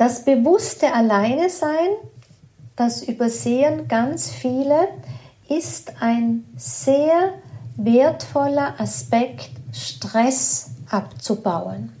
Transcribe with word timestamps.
Das 0.00 0.24
bewusste 0.24 0.94
Alleine 0.94 1.50
sein, 1.50 1.90
das 2.74 3.02
übersehen 3.02 3.86
ganz 3.86 4.30
viele, 4.30 4.88
ist 5.46 5.92
ein 6.00 6.46
sehr 6.56 7.34
wertvoller 7.76 8.80
Aspekt, 8.80 9.50
Stress 9.74 10.70
abzubauen. 10.88 11.92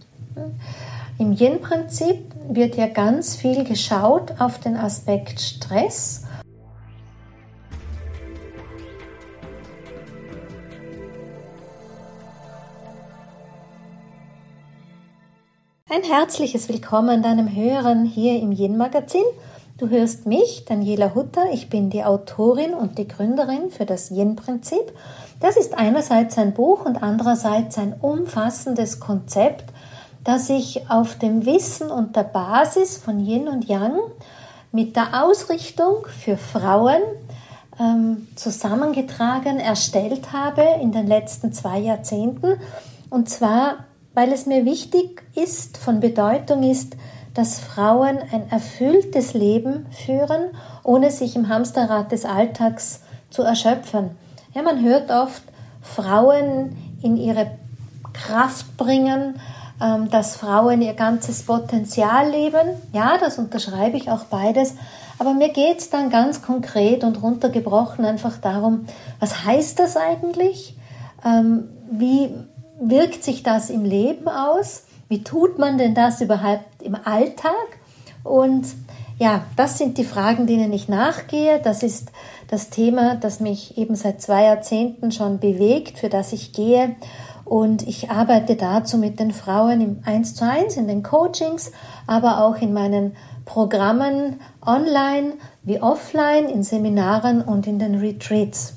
Im 1.18 1.32
Yin-Prinzip 1.32 2.32
wird 2.48 2.76
ja 2.76 2.86
ganz 2.86 3.36
viel 3.36 3.64
geschaut 3.64 4.32
auf 4.40 4.58
den 4.58 4.78
Aspekt 4.78 5.38
Stress. 5.38 6.24
Ein 15.92 16.04
herzliches 16.04 16.68
Willkommen 16.68 17.20
deinem 17.20 17.52
Hören 17.52 18.04
hier 18.04 18.40
im 18.40 18.52
Yin-Magazin. 18.52 19.24
Du 19.76 19.88
hörst 19.88 20.24
mich, 20.24 20.64
Daniela 20.64 21.16
Hutter. 21.16 21.46
Ich 21.52 21.68
bin 21.68 21.90
die 21.90 22.04
Autorin 22.04 22.74
und 22.74 22.96
die 22.96 23.08
Gründerin 23.08 23.72
für 23.72 23.86
das 23.86 24.12
Yin-Prinzip. 24.12 24.92
Das 25.40 25.56
ist 25.56 25.76
einerseits 25.76 26.38
ein 26.38 26.54
Buch 26.54 26.84
und 26.84 27.02
andererseits 27.02 27.76
ein 27.76 27.92
umfassendes 28.00 29.00
Konzept, 29.00 29.64
das 30.22 30.48
ich 30.48 30.88
auf 30.88 31.18
dem 31.18 31.44
Wissen 31.44 31.90
und 31.90 32.14
der 32.14 32.22
Basis 32.22 32.96
von 32.96 33.18
Yin 33.18 33.48
und 33.48 33.64
Yang 33.68 33.98
mit 34.70 34.94
der 34.94 35.24
Ausrichtung 35.24 36.06
für 36.06 36.36
Frauen 36.36 37.02
ähm, 37.80 38.28
zusammengetragen, 38.36 39.58
erstellt 39.58 40.32
habe 40.32 40.62
in 40.80 40.92
den 40.92 41.08
letzten 41.08 41.52
zwei 41.52 41.80
Jahrzehnten. 41.80 42.60
Und 43.10 43.28
zwar 43.28 43.86
weil 44.20 44.34
es 44.34 44.44
mir 44.44 44.66
wichtig 44.66 45.22
ist, 45.34 45.78
von 45.78 45.98
Bedeutung 45.98 46.62
ist, 46.62 46.94
dass 47.32 47.58
Frauen 47.58 48.18
ein 48.30 48.50
erfülltes 48.50 49.32
Leben 49.32 49.86
führen, 50.04 50.50
ohne 50.84 51.10
sich 51.10 51.36
im 51.36 51.48
Hamsterrad 51.48 52.12
des 52.12 52.26
Alltags 52.26 53.00
zu 53.30 53.40
erschöpfen. 53.40 54.10
Ja, 54.52 54.60
man 54.60 54.84
hört 54.84 55.10
oft, 55.10 55.42
Frauen 55.80 56.76
in 57.00 57.16
ihre 57.16 57.52
Kraft 58.12 58.76
bringen, 58.76 59.40
ähm, 59.80 60.10
dass 60.10 60.36
Frauen 60.36 60.82
ihr 60.82 60.92
ganzes 60.92 61.44
Potenzial 61.44 62.30
leben. 62.30 62.76
Ja, 62.92 63.16
das 63.18 63.38
unterschreibe 63.38 63.96
ich 63.96 64.10
auch 64.10 64.24
beides. 64.24 64.74
Aber 65.18 65.32
mir 65.32 65.48
geht 65.48 65.78
es 65.78 65.88
dann 65.88 66.10
ganz 66.10 66.42
konkret 66.42 67.04
und 67.04 67.22
runtergebrochen 67.22 68.04
einfach 68.04 68.36
darum, 68.36 68.84
was 69.18 69.46
heißt 69.46 69.78
das 69.78 69.96
eigentlich? 69.96 70.76
Ähm, 71.24 71.70
wie 71.90 72.34
wirkt 72.80 73.22
sich 73.22 73.42
das 73.42 73.70
im 73.70 73.84
Leben 73.84 74.28
aus? 74.28 74.84
Wie 75.08 75.22
tut 75.22 75.58
man 75.58 75.78
denn 75.78 75.94
das 75.94 76.20
überhaupt 76.20 76.82
im 76.82 76.94
Alltag? 76.94 77.78
Und 78.24 78.66
ja, 79.18 79.44
das 79.56 79.76
sind 79.76 79.98
die 79.98 80.04
Fragen, 80.04 80.46
denen 80.46 80.72
ich 80.72 80.88
nachgehe. 80.88 81.60
Das 81.62 81.82
ist 81.82 82.10
das 82.48 82.70
Thema, 82.70 83.16
das 83.16 83.38
mich 83.38 83.76
eben 83.76 83.94
seit 83.94 84.22
zwei 84.22 84.44
Jahrzehnten 84.44 85.12
schon 85.12 85.38
bewegt, 85.38 85.98
für 85.98 86.08
das 86.08 86.32
ich 86.32 86.52
gehe. 86.52 86.96
Und 87.44 87.86
ich 87.86 88.10
arbeite 88.10 88.56
dazu 88.56 88.96
mit 88.96 89.20
den 89.20 89.32
Frauen 89.32 89.80
im 89.80 90.02
1 90.04 90.36
zu 90.36 90.48
1, 90.48 90.76
in 90.76 90.86
den 90.86 91.02
Coachings, 91.02 91.72
aber 92.06 92.44
auch 92.44 92.56
in 92.62 92.72
meinen 92.72 93.16
Programmen 93.44 94.40
online 94.64 95.32
wie 95.64 95.82
offline, 95.82 96.48
in 96.48 96.62
Seminaren 96.62 97.42
und 97.42 97.66
in 97.66 97.78
den 97.78 97.96
Retreats. 97.96 98.74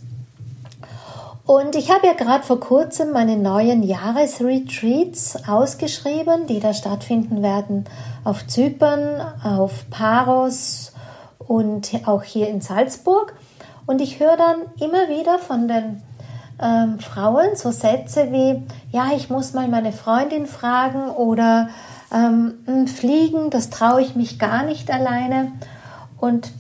Und 1.46 1.76
ich 1.76 1.92
habe 1.92 2.08
ja 2.08 2.14
gerade 2.14 2.44
vor 2.44 2.60
kurzem 2.60 3.12
meine 3.12 3.36
neuen 3.36 3.84
Jahresretreats 3.84 5.48
ausgeschrieben, 5.48 6.48
die 6.48 6.62
da 6.62 6.74
stattfinden 6.74 7.44
werden 7.44 7.84
auf 8.24 8.48
Zypern, 8.48 9.22
auf 9.44 9.90
Paros 9.90 10.94
und 11.40 11.92
auch 12.06 12.24
hier 12.24 12.48
in 12.48 12.62
Salzburg. 12.62 13.34
Und 13.86 14.00
ich 14.00 14.22
höre 14.22 14.38
dann 14.38 14.56
immer 14.80 15.10
wieder 15.10 15.38
von 15.38 15.68
den 15.68 16.02
ähm, 16.62 17.00
Frauen 17.00 17.56
so 17.56 17.72
Sätze 17.72 18.32
wie, 18.32 18.64
ja, 18.96 19.12
ich 19.14 19.30
muss 19.30 19.54
mal 19.54 19.68
meine 19.68 19.92
Freundin 19.92 20.46
fragen 20.46 21.10
oder 21.10 21.68
ähm, 22.14 22.88
fliegen, 22.88 23.50
das 23.50 23.70
traue 23.70 24.02
ich 24.02 24.16
mich 24.16 24.40
gar 24.40 24.64
nicht 24.64 24.90
alleine. 24.90 25.52
Und 26.18 26.54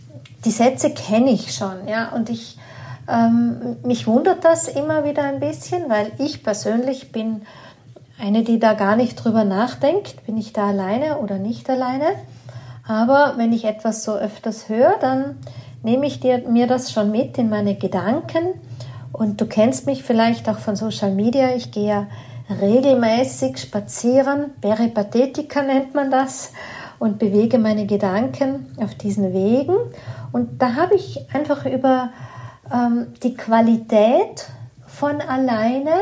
die 0.43 0.51
Sätze 0.51 0.89
kenne 0.89 1.31
ich 1.31 1.55
schon, 1.55 1.87
ja, 1.87 2.09
und 2.09 2.29
ich 2.29 2.57
ähm, 3.07 3.77
mich 3.83 4.07
wundert 4.07 4.43
das 4.43 4.67
immer 4.67 5.03
wieder 5.03 5.23
ein 5.23 5.39
bisschen, 5.39 5.89
weil 5.89 6.11
ich 6.17 6.43
persönlich 6.43 7.11
bin 7.11 7.41
eine, 8.19 8.43
die 8.43 8.59
da 8.59 8.73
gar 8.73 8.95
nicht 8.95 9.15
drüber 9.15 9.43
nachdenkt, 9.43 10.25
bin 10.25 10.37
ich 10.37 10.53
da 10.53 10.67
alleine 10.67 11.17
oder 11.17 11.37
nicht 11.37 11.69
alleine. 11.69 12.05
Aber 12.85 13.33
wenn 13.37 13.53
ich 13.53 13.65
etwas 13.65 14.03
so 14.03 14.15
öfters 14.15 14.69
höre, 14.69 14.97
dann 14.99 15.37
nehme 15.83 16.05
ich 16.05 16.19
dir, 16.19 16.47
mir 16.47 16.67
das 16.67 16.91
schon 16.91 17.11
mit 17.11 17.37
in 17.37 17.49
meine 17.49 17.75
Gedanken. 17.75 18.53
Und 19.11 19.39
du 19.41 19.45
kennst 19.45 19.85
mich 19.85 20.03
vielleicht 20.03 20.49
auch 20.49 20.59
von 20.59 20.75
Social 20.75 21.11
Media. 21.11 21.55
Ich 21.55 21.71
gehe 21.71 21.87
ja 21.87 22.07
regelmäßig 22.61 23.57
spazieren, 23.57 24.51
Peripathetika 24.61 25.61
nennt 25.61 25.93
man 25.95 26.11
das, 26.11 26.51
und 27.03 27.19
bewege 27.19 27.59
meine 27.59 27.85
Gedanken 27.85 28.67
auf 28.77 28.95
diesen 28.95 29.33
Wegen. 29.33 29.75
Und 30.31 30.61
da 30.61 30.75
habe 30.75 30.95
ich 30.95 31.25
einfach 31.33 31.65
über 31.65 32.11
die 33.23 33.33
Qualität 33.35 34.47
von 34.87 35.21
alleine, 35.21 35.93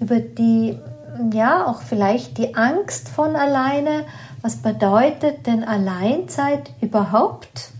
über 0.00 0.20
die, 0.20 0.78
ja, 1.32 1.66
auch 1.66 1.82
vielleicht 1.82 2.38
die 2.38 2.54
Angst 2.54 3.08
von 3.08 3.36
alleine. 3.36 4.04
Was 4.40 4.56
bedeutet 4.56 5.46
denn 5.46 5.64
Alleinzeit 5.64 6.70
überhaupt? 6.80 7.70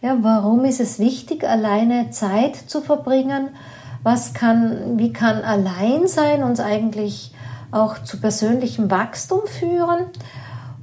Ja, 0.00 0.18
warum 0.20 0.64
ist 0.64 0.80
es 0.80 0.98
wichtig, 0.98 1.44
alleine 1.44 2.10
Zeit 2.10 2.56
zu 2.56 2.82
verbringen? 2.82 3.48
Was 4.02 4.34
kann, 4.34 4.98
wie 4.98 5.12
kann 5.12 5.42
Alleinsein 5.42 6.42
uns 6.42 6.60
eigentlich 6.60 7.32
auch 7.72 7.98
zu 8.02 8.20
persönlichem 8.20 8.90
Wachstum 8.90 9.40
führen? 9.46 10.06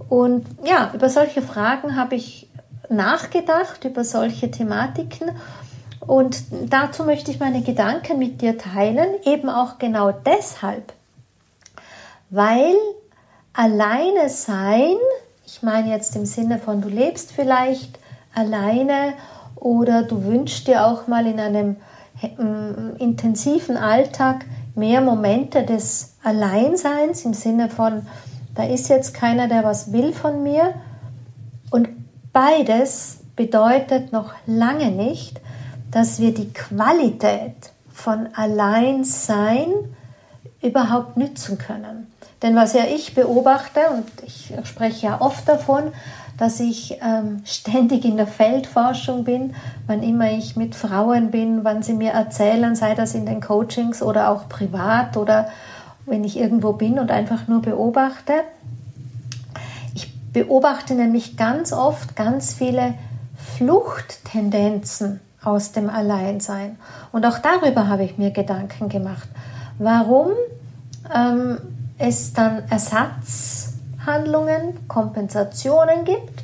Und 0.09 0.45
ja, 0.65 0.91
über 0.93 1.09
solche 1.09 1.41
Fragen 1.41 1.95
habe 1.95 2.15
ich 2.15 2.49
nachgedacht, 2.89 3.85
über 3.85 4.03
solche 4.03 4.51
Thematiken 4.51 5.31
und 6.01 6.43
dazu 6.69 7.03
möchte 7.03 7.31
ich 7.31 7.39
meine 7.39 7.61
Gedanken 7.61 8.19
mit 8.19 8.41
dir 8.41 8.57
teilen, 8.57 9.07
eben 9.23 9.49
auch 9.49 9.77
genau 9.77 10.11
deshalb, 10.11 10.93
weil 12.29 12.75
alleine 13.53 14.29
sein, 14.29 14.95
ich 15.45 15.61
meine 15.61 15.89
jetzt 15.89 16.15
im 16.15 16.25
Sinne 16.25 16.57
von, 16.57 16.81
du 16.81 16.89
lebst 16.89 17.31
vielleicht 17.31 17.99
alleine 18.33 19.13
oder 19.55 20.03
du 20.03 20.23
wünschst 20.23 20.67
dir 20.67 20.87
auch 20.87 21.07
mal 21.07 21.27
in 21.27 21.39
einem 21.39 21.75
mm, 22.21 22.95
intensiven 22.97 23.77
Alltag 23.77 24.45
mehr 24.73 25.01
Momente 25.01 25.63
des 25.63 26.15
Alleinseins 26.23 27.25
im 27.25 27.33
Sinne 27.33 27.69
von, 27.69 28.07
da 28.55 28.63
ist 28.63 28.89
jetzt 28.89 29.13
keiner, 29.13 29.47
der 29.47 29.63
was 29.63 29.93
will 29.93 30.13
von 30.13 30.43
mir. 30.43 30.73
Und 31.69 31.89
beides 32.33 33.19
bedeutet 33.35 34.11
noch 34.11 34.33
lange 34.45 34.91
nicht, 34.91 35.39
dass 35.91 36.19
wir 36.19 36.33
die 36.33 36.51
Qualität 36.53 37.71
von 37.93 38.29
Alleinsein 38.33 39.67
überhaupt 40.61 41.17
nützen 41.17 41.57
können. 41.57 42.07
Denn 42.41 42.55
was 42.55 42.73
ja 42.73 42.85
ich 42.85 43.13
beobachte, 43.13 43.81
und 43.93 44.05
ich 44.25 44.53
spreche 44.63 45.07
ja 45.07 45.21
oft 45.21 45.47
davon, 45.47 45.91
dass 46.37 46.59
ich 46.59 46.97
ähm, 47.01 47.41
ständig 47.45 48.05
in 48.05 48.17
der 48.17 48.27
Feldforschung 48.27 49.23
bin, 49.23 49.53
wann 49.85 50.01
immer 50.01 50.31
ich 50.31 50.55
mit 50.55 50.73
Frauen 50.73 51.29
bin, 51.29 51.63
wann 51.63 51.83
sie 51.83 51.93
mir 51.93 52.11
erzählen, 52.11 52.75
sei 52.75 52.95
das 52.95 53.13
in 53.13 53.25
den 53.25 53.41
Coachings 53.41 54.01
oder 54.01 54.31
auch 54.31 54.49
privat 54.49 55.17
oder 55.17 55.49
wenn 56.05 56.23
ich 56.23 56.37
irgendwo 56.37 56.73
bin 56.73 56.97
und 56.97 57.11
einfach 57.11 57.47
nur 57.47 57.61
beobachte. 57.61 58.33
Ich 59.93 60.11
beobachte 60.31 60.95
nämlich 60.95 61.37
ganz 61.37 61.73
oft 61.73 62.15
ganz 62.15 62.53
viele 62.53 62.95
Fluchttendenzen 63.57 65.19
aus 65.43 65.71
dem 65.71 65.89
Alleinsein. 65.89 66.77
Und 67.11 67.25
auch 67.25 67.39
darüber 67.39 67.87
habe 67.87 68.03
ich 68.03 68.17
mir 68.17 68.31
Gedanken 68.31 68.89
gemacht, 68.89 69.27
warum 69.79 70.31
ähm, 71.13 71.57
es 71.97 72.33
dann 72.33 72.63
Ersatzhandlungen, 72.69 74.87
Kompensationen 74.87 76.05
gibt 76.05 76.43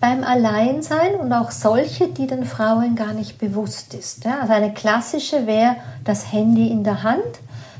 beim 0.00 0.22
Alleinsein 0.22 1.14
und 1.14 1.32
auch 1.32 1.50
solche, 1.50 2.08
die 2.08 2.26
den 2.26 2.44
Frauen 2.44 2.94
gar 2.94 3.14
nicht 3.14 3.38
bewusst 3.38 3.94
ist. 3.94 4.24
Ja, 4.24 4.40
also 4.40 4.52
eine 4.52 4.74
klassische 4.74 5.46
wäre 5.46 5.76
das 6.04 6.30
Handy 6.30 6.68
in 6.68 6.84
der 6.84 7.02
Hand. 7.02 7.22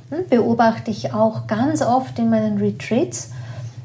Hm, 0.08 0.28
beobachte 0.30 0.90
ich 0.90 1.12
auch 1.12 1.46
ganz 1.46 1.82
oft 1.82 2.18
in 2.18 2.30
meinen 2.30 2.56
Retreats, 2.56 3.30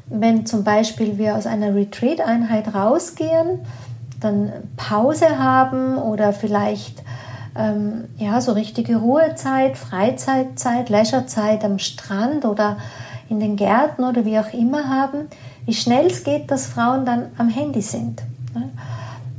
wenn 0.06 0.46
zum 0.46 0.64
Beispiel 0.64 1.18
wir 1.18 1.36
aus 1.36 1.46
einer 1.46 1.74
Retreat-Einheit 1.74 2.74
rausgehen 2.74 3.60
dann 4.20 4.52
Pause 4.76 5.38
haben 5.38 5.98
oder 5.98 6.32
vielleicht 6.32 7.02
ähm, 7.56 8.08
ja, 8.16 8.40
so 8.40 8.52
richtige 8.52 8.96
Ruhezeit, 8.96 9.76
Freizeitzeit, 9.76 10.88
Leisurzeit 10.88 11.64
am 11.64 11.78
Strand 11.78 12.44
oder 12.44 12.76
in 13.28 13.40
den 13.40 13.56
Gärten 13.56 14.04
oder 14.04 14.24
wie 14.24 14.38
auch 14.38 14.52
immer 14.52 14.88
haben, 14.88 15.28
wie 15.64 15.74
schnell 15.74 16.06
es 16.06 16.24
geht, 16.24 16.50
dass 16.50 16.66
Frauen 16.66 17.04
dann 17.04 17.30
am 17.38 17.48
Handy 17.48 17.80
sind. 17.80 18.22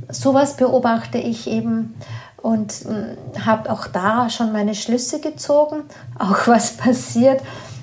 Sowas 0.08 0.56
beobachte 0.56 1.18
ich 1.18 1.48
eben 1.48 1.94
und 2.42 2.72
hm, 2.72 3.44
habe 3.46 3.70
auch 3.70 3.86
da 3.86 4.28
schon 4.28 4.52
meine 4.52 4.74
Schlüsse 4.74 5.20
gezogen, 5.20 5.84
auch 6.18 6.46
was 6.46 6.76
passiert, 6.76 7.42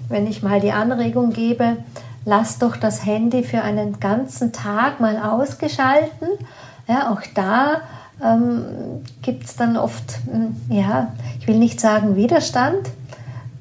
wenn 0.09 0.27
ich 0.27 0.43
mal 0.43 0.59
die 0.59 0.71
Anregung 0.71 1.31
gebe, 1.31 1.77
lass 2.25 2.59
doch 2.59 2.75
das 2.75 3.05
Handy 3.05 3.43
für 3.43 3.61
einen 3.61 3.99
ganzen 3.99 4.51
Tag 4.51 4.99
mal 4.99 5.17
ausgeschalten. 5.17 6.27
Ja, 6.89 7.11
auch 7.11 7.21
da 7.35 7.81
ähm, 8.21 9.03
gibt 9.21 9.45
es 9.45 9.55
dann 9.55 9.77
oft, 9.77 10.17
hm, 10.25 10.55
ja, 10.69 11.13
ich 11.39 11.47
will 11.47 11.57
nicht 11.57 11.79
sagen 11.79 12.15
Widerstand, 12.15 12.89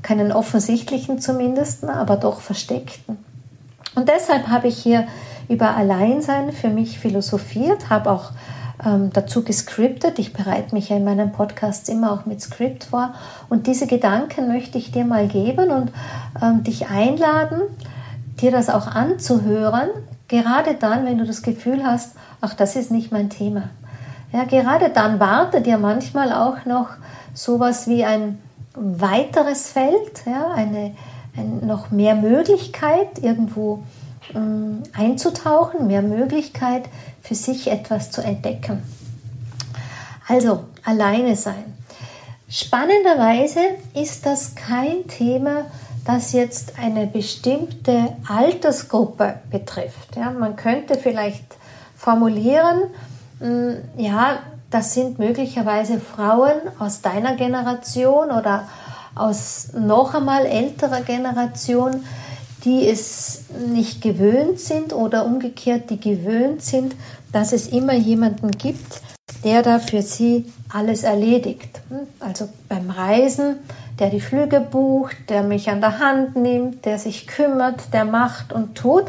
keinen 0.00 0.32
offensichtlichen 0.32 1.20
zumindest, 1.20 1.84
aber 1.84 2.16
doch 2.16 2.40
versteckten. 2.40 3.18
Und 3.94 4.08
deshalb 4.08 4.48
habe 4.48 4.68
ich 4.68 4.78
hier 4.78 5.06
über 5.50 5.76
Alleinsein 5.76 6.52
für 6.52 6.70
mich 6.70 6.98
philosophiert, 6.98 7.90
habe 7.90 8.10
auch 8.10 8.30
ähm, 8.84 9.10
dazu 9.12 9.44
gescriptet. 9.44 10.18
Ich 10.18 10.32
bereite 10.32 10.74
mich 10.74 10.88
ja 10.88 10.96
in 10.96 11.04
meinen 11.04 11.32
Podcasts 11.32 11.88
immer 11.90 12.12
auch 12.12 12.24
mit 12.24 12.40
Skript 12.40 12.84
vor. 12.84 13.12
Und 13.50 13.66
diese 13.66 13.86
Gedanken 13.86 14.48
möchte 14.48 14.78
ich 14.78 14.90
dir 14.90 15.04
mal 15.04 15.28
geben 15.28 15.70
und 15.70 15.92
ähm, 16.40 16.62
dich 16.64 16.88
einladen, 16.88 17.60
dir 18.40 18.52
das 18.52 18.70
auch 18.70 18.86
anzuhören, 18.86 19.90
gerade 20.28 20.74
dann, 20.74 21.04
wenn 21.04 21.18
du 21.18 21.24
das 21.24 21.42
Gefühl 21.42 21.84
hast, 21.84 22.14
ach, 22.40 22.54
das 22.54 22.76
ist 22.76 22.90
nicht 22.90 23.12
mein 23.12 23.30
Thema. 23.30 23.70
Ja, 24.32 24.44
gerade 24.44 24.90
dann 24.90 25.20
wartet 25.20 25.66
dir 25.66 25.78
manchmal 25.78 26.32
auch 26.32 26.64
noch 26.66 26.88
sowas 27.34 27.88
wie 27.88 28.04
ein 28.04 28.38
weiteres 28.74 29.68
Feld, 29.70 30.22
ja, 30.26 30.50
eine, 30.50 30.94
ein, 31.36 31.66
noch 31.66 31.90
mehr 31.90 32.14
Möglichkeit, 32.14 33.18
irgendwo 33.20 33.82
ähm, 34.34 34.82
einzutauchen, 34.92 35.86
mehr 35.86 36.02
Möglichkeit 36.02 36.84
für 37.22 37.34
sich 37.34 37.70
etwas 37.70 38.10
zu 38.10 38.22
entdecken. 38.22 38.82
Also 40.26 40.64
alleine 40.84 41.36
sein. 41.36 41.76
Spannenderweise 42.50 43.60
ist 43.94 44.26
das 44.26 44.54
kein 44.54 45.06
Thema, 45.06 45.66
das 46.04 46.32
jetzt 46.32 46.78
eine 46.78 47.06
bestimmte 47.06 48.16
Altersgruppe 48.26 49.40
betrifft. 49.50 50.16
Ja, 50.16 50.30
man 50.30 50.56
könnte 50.56 50.94
vielleicht 50.96 51.57
formulieren, 51.98 52.84
mm, 53.40 54.00
ja, 54.00 54.38
das 54.70 54.94
sind 54.94 55.18
möglicherweise 55.18 55.98
Frauen 55.98 56.56
aus 56.78 57.02
deiner 57.02 57.34
Generation 57.34 58.30
oder 58.30 58.68
aus 59.14 59.70
noch 59.74 60.14
einmal 60.14 60.46
älterer 60.46 61.00
Generation, 61.00 62.04
die 62.64 62.88
es 62.88 63.44
nicht 63.68 64.00
gewöhnt 64.02 64.60
sind 64.60 64.92
oder 64.92 65.26
umgekehrt, 65.26 65.90
die 65.90 66.00
gewöhnt 66.00 66.62
sind, 66.62 66.94
dass 67.32 67.52
es 67.52 67.68
immer 67.68 67.94
jemanden 67.94 68.50
gibt, 68.52 69.00
der 69.44 69.62
da 69.62 69.78
für 69.78 70.02
sie 70.02 70.46
alles 70.72 71.02
erledigt. 71.02 71.80
Also 72.20 72.48
beim 72.68 72.90
Reisen, 72.90 73.56
der 73.98 74.10
die 74.10 74.20
Flüge 74.20 74.60
bucht, 74.60 75.16
der 75.28 75.42
mich 75.42 75.68
an 75.70 75.80
der 75.80 75.98
Hand 75.98 76.36
nimmt, 76.36 76.84
der 76.84 76.98
sich 76.98 77.26
kümmert, 77.26 77.92
der 77.92 78.04
macht 78.04 78.52
und 78.52 78.76
tut. 78.76 79.06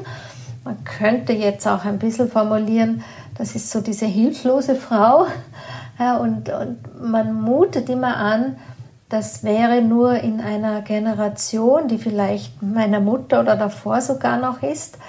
Man 0.70 0.84
könnte 0.84 1.34
jetzt 1.34 1.68
auch 1.68 1.84
ein 1.84 1.98
bisschen 1.98 2.30
formulieren, 2.30 3.04
das 3.36 3.56
ist 3.56 3.72
so 3.72 3.82
diese 3.82 4.06
hilflose 4.06 4.76
Frau. 4.76 5.26
Ja, 5.98 6.18
und, 6.18 6.48
und 6.50 7.02
man 7.02 7.42
mutet 7.42 7.90
immer 7.90 8.18
an, 8.18 8.56
das 9.10 9.44
wäre 9.44 9.82
nur 9.82 10.20
in 10.20 10.40
einer 10.40 10.84
Generation, 10.84 11.88
die 11.88 11.98
vielleicht 11.98 12.62
meiner 12.62 13.00
Mutter 13.00 13.40
oder 13.40 13.56
davor 13.56 14.00
sogar 14.02 14.38
noch 14.38 14.62
ist. 14.62 15.00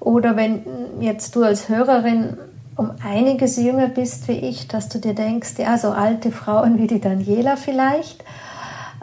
Oder 0.00 0.34
wenn 0.34 0.64
jetzt 1.00 1.36
du 1.36 1.42
als 1.44 1.68
Hörerin 1.68 2.38
um 2.74 2.92
einiges 3.04 3.58
jünger 3.58 3.88
bist 3.88 4.28
wie 4.28 4.38
ich, 4.38 4.66
dass 4.66 4.88
du 4.88 4.98
dir 4.98 5.14
denkst, 5.14 5.58
ja, 5.58 5.76
so 5.76 5.90
alte 5.90 6.32
Frauen 6.32 6.78
wie 6.78 6.86
die 6.86 7.02
Daniela 7.02 7.56
vielleicht, 7.56 8.22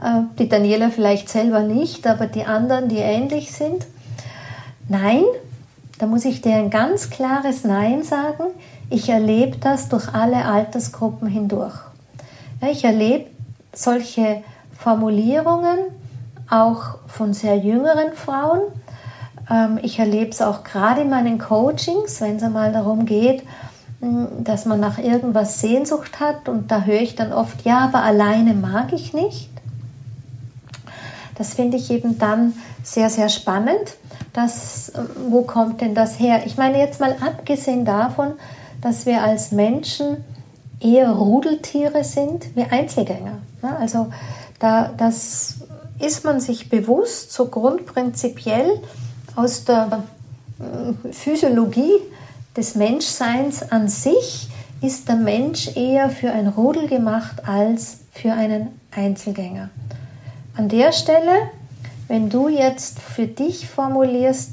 äh, 0.01 0.23
die 0.39 0.49
Daniela 0.49 0.89
vielleicht 0.89 1.29
selber 1.29 1.59
nicht, 1.59 2.07
aber 2.07 2.25
die 2.25 2.45
anderen, 2.45 2.89
die 2.89 2.97
ähnlich 2.97 3.51
sind. 3.51 3.85
Nein, 4.89 5.23
da 5.99 6.07
muss 6.07 6.25
ich 6.25 6.41
dir 6.41 6.55
ein 6.55 6.69
ganz 6.69 7.09
klares 7.09 7.63
Nein 7.63 8.03
sagen. 8.03 8.45
Ich 8.89 9.09
erlebe 9.09 9.57
das 9.57 9.89
durch 9.89 10.13
alle 10.13 10.45
Altersgruppen 10.45 11.27
hindurch. 11.27 11.75
Ich 12.71 12.83
erlebe 12.83 13.29
solche 13.73 14.43
Formulierungen 14.77 15.79
auch 16.49 16.97
von 17.07 17.33
sehr 17.33 17.57
jüngeren 17.57 18.13
Frauen. 18.13 18.61
Ähm, 19.49 19.79
ich 19.81 19.99
erlebe 19.99 20.31
es 20.31 20.41
auch 20.41 20.63
gerade 20.63 21.01
in 21.01 21.09
meinen 21.09 21.39
Coachings, 21.39 22.21
wenn 22.21 22.37
es 22.37 22.43
einmal 22.43 22.71
darum 22.71 23.05
geht, 23.05 23.43
dass 24.39 24.65
man 24.65 24.79
nach 24.79 24.97
irgendwas 24.97 25.61
Sehnsucht 25.61 26.19
hat 26.19 26.49
und 26.49 26.69
da 26.71 26.81
höre 26.81 27.01
ich 27.01 27.15
dann 27.15 27.31
oft, 27.31 27.63
ja, 27.63 27.79
aber 27.79 28.03
alleine 28.03 28.53
mag 28.53 28.91
ich 28.91 29.13
nicht. 29.13 29.49
Das 31.35 31.53
finde 31.53 31.77
ich 31.77 31.89
eben 31.89 32.17
dann 32.17 32.53
sehr, 32.83 33.09
sehr 33.09 33.29
spannend. 33.29 33.95
Das, 34.33 34.91
wo 35.29 35.43
kommt 35.43 35.81
denn 35.81 35.93
das 35.93 36.19
her? 36.19 36.41
Ich 36.45 36.57
meine 36.57 36.79
jetzt 36.79 36.99
mal 36.99 37.15
abgesehen 37.21 37.85
davon, 37.85 38.33
dass 38.81 39.05
wir 39.05 39.23
als 39.23 39.51
Menschen 39.51 40.17
eher 40.79 41.11
Rudeltiere 41.11 42.03
sind 42.03 42.55
wie 42.55 42.63
Einzelgänger. 42.63 43.37
Also 43.79 44.07
da, 44.59 44.91
das 44.97 45.57
ist 45.99 46.25
man 46.25 46.39
sich 46.39 46.69
bewusst, 46.69 47.31
so 47.31 47.47
grundprinzipiell 47.47 48.79
aus 49.35 49.65
der 49.65 50.03
äh, 50.59 51.11
Physiologie 51.13 51.93
des 52.55 52.75
Menschseins 52.75 53.71
an 53.71 53.87
sich 53.87 54.49
ist 54.81 55.07
der 55.07 55.15
Mensch 55.15 55.75
eher 55.75 56.09
für 56.09 56.31
ein 56.31 56.47
Rudel 56.47 56.87
gemacht 56.87 57.47
als 57.47 57.99
für 58.11 58.33
einen 58.33 58.79
Einzelgänger. 58.91 59.69
An 60.55 60.69
der 60.69 60.91
Stelle, 60.91 61.49
wenn 62.07 62.29
du 62.29 62.47
jetzt 62.47 62.99
für 62.99 63.27
dich 63.27 63.67
formulierst, 63.67 64.51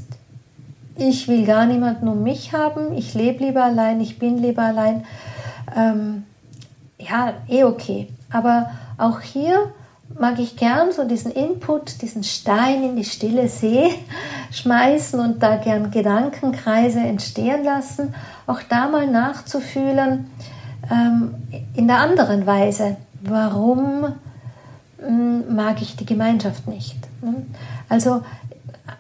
ich 0.97 1.29
will 1.29 1.47
gar 1.47 1.67
niemanden 1.67 2.09
um 2.09 2.23
mich 2.23 2.53
haben, 2.53 2.93
ich 2.97 3.15
lebe 3.15 3.45
lieber 3.45 3.65
allein, 3.65 4.01
ich 4.01 4.19
bin 4.19 4.39
lieber 4.39 4.63
allein, 4.63 5.05
ähm, 5.77 6.25
ja, 6.99 7.35
eh 7.49 7.65
okay. 7.65 8.09
Aber 8.31 8.71
auch 8.99 9.21
hier 9.21 9.73
mag 10.19 10.39
ich 10.39 10.57
gern 10.57 10.93
so 10.93 11.05
diesen 11.05 11.33
Input, 11.33 12.03
diesen 12.03 12.25
Stein 12.25 12.83
in 12.83 12.97
die 12.97 13.05
stille 13.05 13.49
See 13.49 13.91
schmeißen 14.51 15.19
und 15.19 15.43
da 15.43 15.57
gern 15.57 15.91
Gedankenkreise 15.91 17.01
entstehen 17.01 17.65
lassen, 17.65 18.15
auch 18.47 18.61
da 18.69 18.89
mal 18.89 19.07
nachzufühlen 19.07 20.31
ähm, 20.91 21.35
in 21.75 21.87
der 21.87 21.99
anderen 21.99 22.47
Weise, 22.47 22.97
warum 23.23 24.13
ähm, 25.03 25.55
mag 25.55 25.81
ich 25.81 25.97
die 25.97 26.07
Gemeinschaft 26.07 26.67
nicht. 26.69 27.10
Ne? 27.23 27.47
Also 27.89 28.23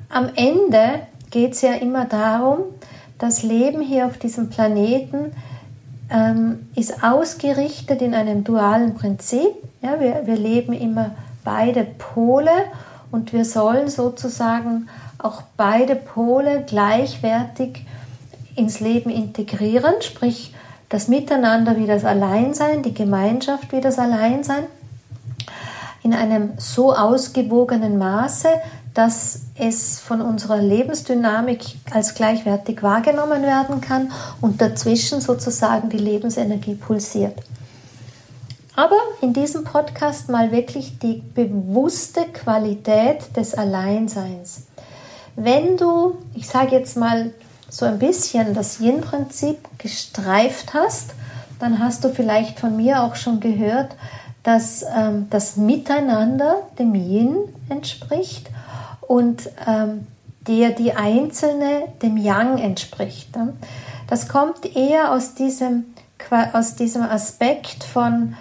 am 0.08 0.28
Ende 0.34 1.00
geht 1.30 1.52
es 1.52 1.62
ja 1.62 1.74
immer 1.74 2.04
darum, 2.04 2.60
das 3.18 3.42
Leben 3.42 3.80
hier 3.80 4.06
auf 4.06 4.18
diesem 4.18 4.48
Planeten 4.50 5.32
ähm, 6.10 6.68
ist 6.74 7.04
ausgerichtet 7.04 8.02
in 8.02 8.14
einem 8.14 8.44
dualen 8.44 8.94
Prinzip. 8.94 9.50
Ja, 9.82 10.00
wir, 10.00 10.22
wir 10.26 10.36
leben 10.36 10.72
immer 10.72 11.12
beide 11.44 11.84
Pole 11.84 12.50
und 13.10 13.32
wir 13.32 13.44
sollen 13.44 13.88
sozusagen 13.88 14.88
auch 15.18 15.42
beide 15.56 15.96
Pole 15.96 16.64
gleichwertig 16.66 17.84
ins 18.56 18.80
Leben 18.80 19.10
integrieren, 19.10 19.94
sprich 20.00 20.54
das 20.88 21.08
Miteinander 21.08 21.76
wie 21.76 21.86
das 21.86 22.04
Alleinsein, 22.04 22.82
die 22.82 22.94
Gemeinschaft 22.94 23.72
wie 23.72 23.80
das 23.80 23.98
Alleinsein, 23.98 24.64
in 26.02 26.14
einem 26.14 26.52
so 26.58 26.94
ausgewogenen 26.94 27.98
Maße, 27.98 28.48
dass 28.94 29.42
es 29.54 30.00
von 30.00 30.20
unserer 30.20 30.58
Lebensdynamik 30.58 31.64
als 31.90 32.14
gleichwertig 32.14 32.82
wahrgenommen 32.82 33.42
werden 33.42 33.80
kann 33.80 34.10
und 34.40 34.60
dazwischen 34.60 35.20
sozusagen 35.20 35.90
die 35.90 35.98
Lebensenergie 35.98 36.74
pulsiert. 36.74 37.38
Aber 38.74 38.96
in 39.20 39.32
diesem 39.32 39.64
Podcast 39.64 40.28
mal 40.28 40.52
wirklich 40.52 40.98
die 40.98 41.22
bewusste 41.34 42.24
Qualität 42.26 43.36
des 43.36 43.54
Alleinseins. 43.54 44.62
Wenn 45.36 45.76
du, 45.76 46.16
ich 46.34 46.48
sage 46.48 46.76
jetzt 46.76 46.96
mal 46.96 47.32
so 47.68 47.84
ein 47.84 47.98
bisschen 47.98 48.54
das 48.54 48.80
Yin-Prinzip 48.80 49.58
gestreift 49.78 50.74
hast, 50.74 51.10
dann 51.58 51.78
hast 51.78 52.04
du 52.04 52.08
vielleicht 52.08 52.58
von 52.58 52.76
mir 52.76 53.02
auch 53.02 53.14
schon 53.14 53.38
gehört, 53.38 53.94
dass 54.42 54.84
ähm, 54.96 55.26
das 55.30 55.56
Miteinander 55.56 56.62
dem 56.78 56.94
Yin 56.94 57.36
entspricht 57.68 58.48
und 59.00 59.50
ähm, 59.66 60.06
der 60.46 60.70
die 60.70 60.94
einzelne 60.94 61.84
dem 62.02 62.16
Yang 62.16 62.58
entspricht. 62.58 63.28
Das 64.08 64.28
kommt 64.28 64.74
eher 64.74 65.12
aus 65.12 65.34
diesem, 65.34 65.84
aus 66.52 66.74
diesem 66.76 67.02
Aspekt 67.02 67.84
von 67.84 68.34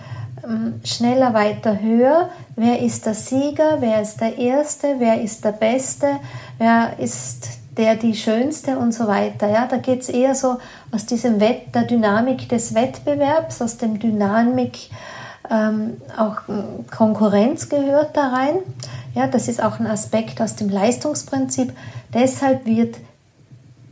ähm, 0.44 0.80
schneller, 0.86 1.34
weiter, 1.34 1.82
höher. 1.82 2.30
Wer 2.56 2.82
ist 2.82 3.06
der 3.06 3.14
Sieger? 3.14 3.78
Wer 3.80 4.02
ist 4.02 4.22
der 4.22 4.38
Erste? 4.38 4.96
Wer 5.00 5.22
ist 5.22 5.44
der 5.44 5.52
Beste? 5.52 6.20
Wer 6.58 6.98
ist 7.00 7.60
der 7.80 7.96
die 7.96 8.14
schönste 8.14 8.78
und 8.78 8.94
so 8.94 9.08
weiter. 9.08 9.48
Ja, 9.48 9.66
da 9.66 9.78
geht 9.78 10.02
es 10.02 10.10
eher 10.10 10.36
so 10.36 10.58
aus 10.92 11.06
diesem 11.06 11.40
Wett, 11.40 11.74
der 11.74 11.84
Dynamik 11.84 12.50
des 12.50 12.76
Wettbewerbs, 12.76 13.62
aus 13.62 13.78
dem 13.78 14.00
Dynamik 14.00 14.90
ähm, 15.50 15.98
auch 16.18 16.38
Konkurrenz 16.96 17.70
gehört 17.70 18.16
da 18.16 18.30
rein. 18.30 18.56
Ja, 19.16 19.28
das 19.28 19.48
ist 19.48 19.62
auch 19.62 19.80
ein 19.80 19.88
Aspekt 19.88 20.42
aus 20.42 20.56
dem 20.56 20.70
Leistungsprinzip. 20.70 21.74
Deshalb 22.14 22.66
wird 22.66 22.98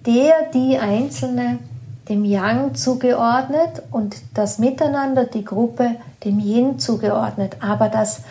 der, 0.06 0.34
die 0.54 0.78
Einzelne 0.78 1.60
dem 2.08 2.24
Yang 2.24 2.76
zugeordnet 2.76 3.84
und 3.92 4.16
das 4.34 4.60
Miteinander, 4.60 5.26
die 5.26 5.44
Gruppe 5.44 5.96
dem 6.24 6.40
Yin 6.40 6.80
zugeordnet. 6.80 7.58
Aber 7.60 7.90
das 7.90 8.22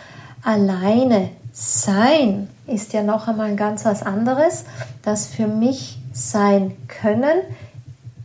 alleine 0.43 1.29
Sein 1.51 2.49
ist 2.67 2.93
ja 2.93 3.01
noch 3.01 3.27
einmal 3.27 3.55
ganz 3.55 3.83
was 3.83 4.03
anderes. 4.03 4.65
Das 5.03 5.27
für 5.27 5.47
mich 5.47 5.99
sein 6.13 6.75
können 6.87 7.41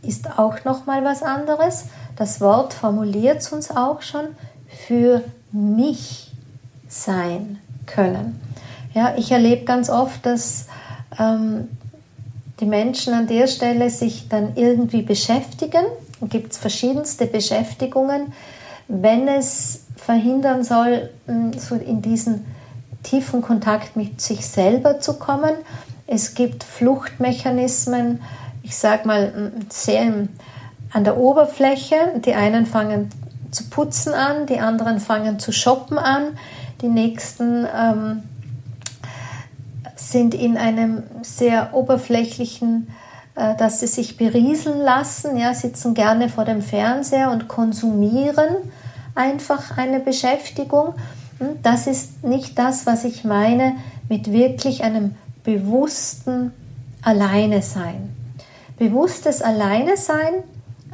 ist 0.03 0.37
auch 0.37 0.63
noch 0.65 0.85
mal 0.85 1.03
was 1.03 1.23
anderes. 1.23 1.85
Das 2.15 2.41
Wort 2.41 2.73
formuliert 2.73 3.39
es 3.39 3.51
uns 3.51 3.71
auch 3.71 4.01
schon 4.01 4.25
für 4.87 5.23
mich 5.51 6.31
sein 6.87 7.59
können. 7.85 8.39
Ja, 8.93 9.15
ich 9.17 9.31
erlebe 9.31 9.65
ganz 9.65 9.89
oft, 9.89 10.25
dass 10.25 10.67
ähm, 11.19 11.69
die 12.59 12.65
Menschen 12.65 13.13
an 13.13 13.27
der 13.27 13.47
Stelle 13.47 13.89
sich 13.89 14.29
dann 14.29 14.55
irgendwie 14.55 15.01
beschäftigen. 15.01 15.85
Gibt 16.29 16.53
es 16.53 16.57
verschiedenste 16.57 17.25
Beschäftigungen, 17.25 18.33
wenn 18.87 19.27
es 19.27 19.85
verhindern 19.97 20.63
soll, 20.63 21.09
so 21.57 21.75
in 21.75 22.01
diesen 22.01 22.45
tiefen 23.03 23.41
Kontakt 23.41 23.95
mit 23.95 24.21
sich 24.21 24.45
selber 24.47 24.99
zu 24.99 25.13
kommen. 25.13 25.55
Es 26.07 26.35
gibt 26.35 26.63
Fluchtmechanismen, 26.63 28.21
ich 28.61 28.77
sage 28.77 29.07
mal, 29.07 29.51
sehr 29.69 30.27
an 30.91 31.03
der 31.03 31.17
Oberfläche. 31.17 31.95
Die 32.25 32.33
einen 32.33 32.65
fangen 32.65 33.09
zu 33.53 33.69
putzen 33.69 34.13
an, 34.13 34.45
die 34.47 34.59
anderen 34.59 34.99
fangen 34.99 35.39
zu 35.39 35.51
shoppen 35.51 35.97
an, 35.97 36.37
die 36.81 36.87
nächsten 36.87 37.65
ähm, 37.73 38.23
sind 39.95 40.33
in 40.33 40.57
einem 40.57 41.03
sehr 41.21 41.73
oberflächlichen, 41.73 42.87
äh, 43.35 43.55
dass 43.55 43.79
sie 43.79 43.87
sich 43.87 44.17
berieseln 44.17 44.79
lassen, 44.79 45.37
ja, 45.37 45.53
sitzen 45.53 45.93
gerne 45.93 46.29
vor 46.29 46.45
dem 46.45 46.61
Fernseher 46.61 47.31
und 47.31 47.47
konsumieren 47.47 48.55
einfach 49.15 49.77
eine 49.77 49.99
Beschäftigung. 49.99 50.95
Hm, 51.39 51.61
das 51.61 51.87
ist 51.87 52.23
nicht 52.23 52.59
das, 52.59 52.85
was 52.85 53.05
ich 53.05 53.23
meine 53.23 53.75
mit 54.09 54.31
wirklich 54.31 54.83
einem 54.83 55.15
bewussten 55.43 56.53
Alleine 57.01 57.61
sein. 57.61 58.15
Bewusstes 58.77 59.41
Alleine 59.41 59.97
sein, 59.97 60.43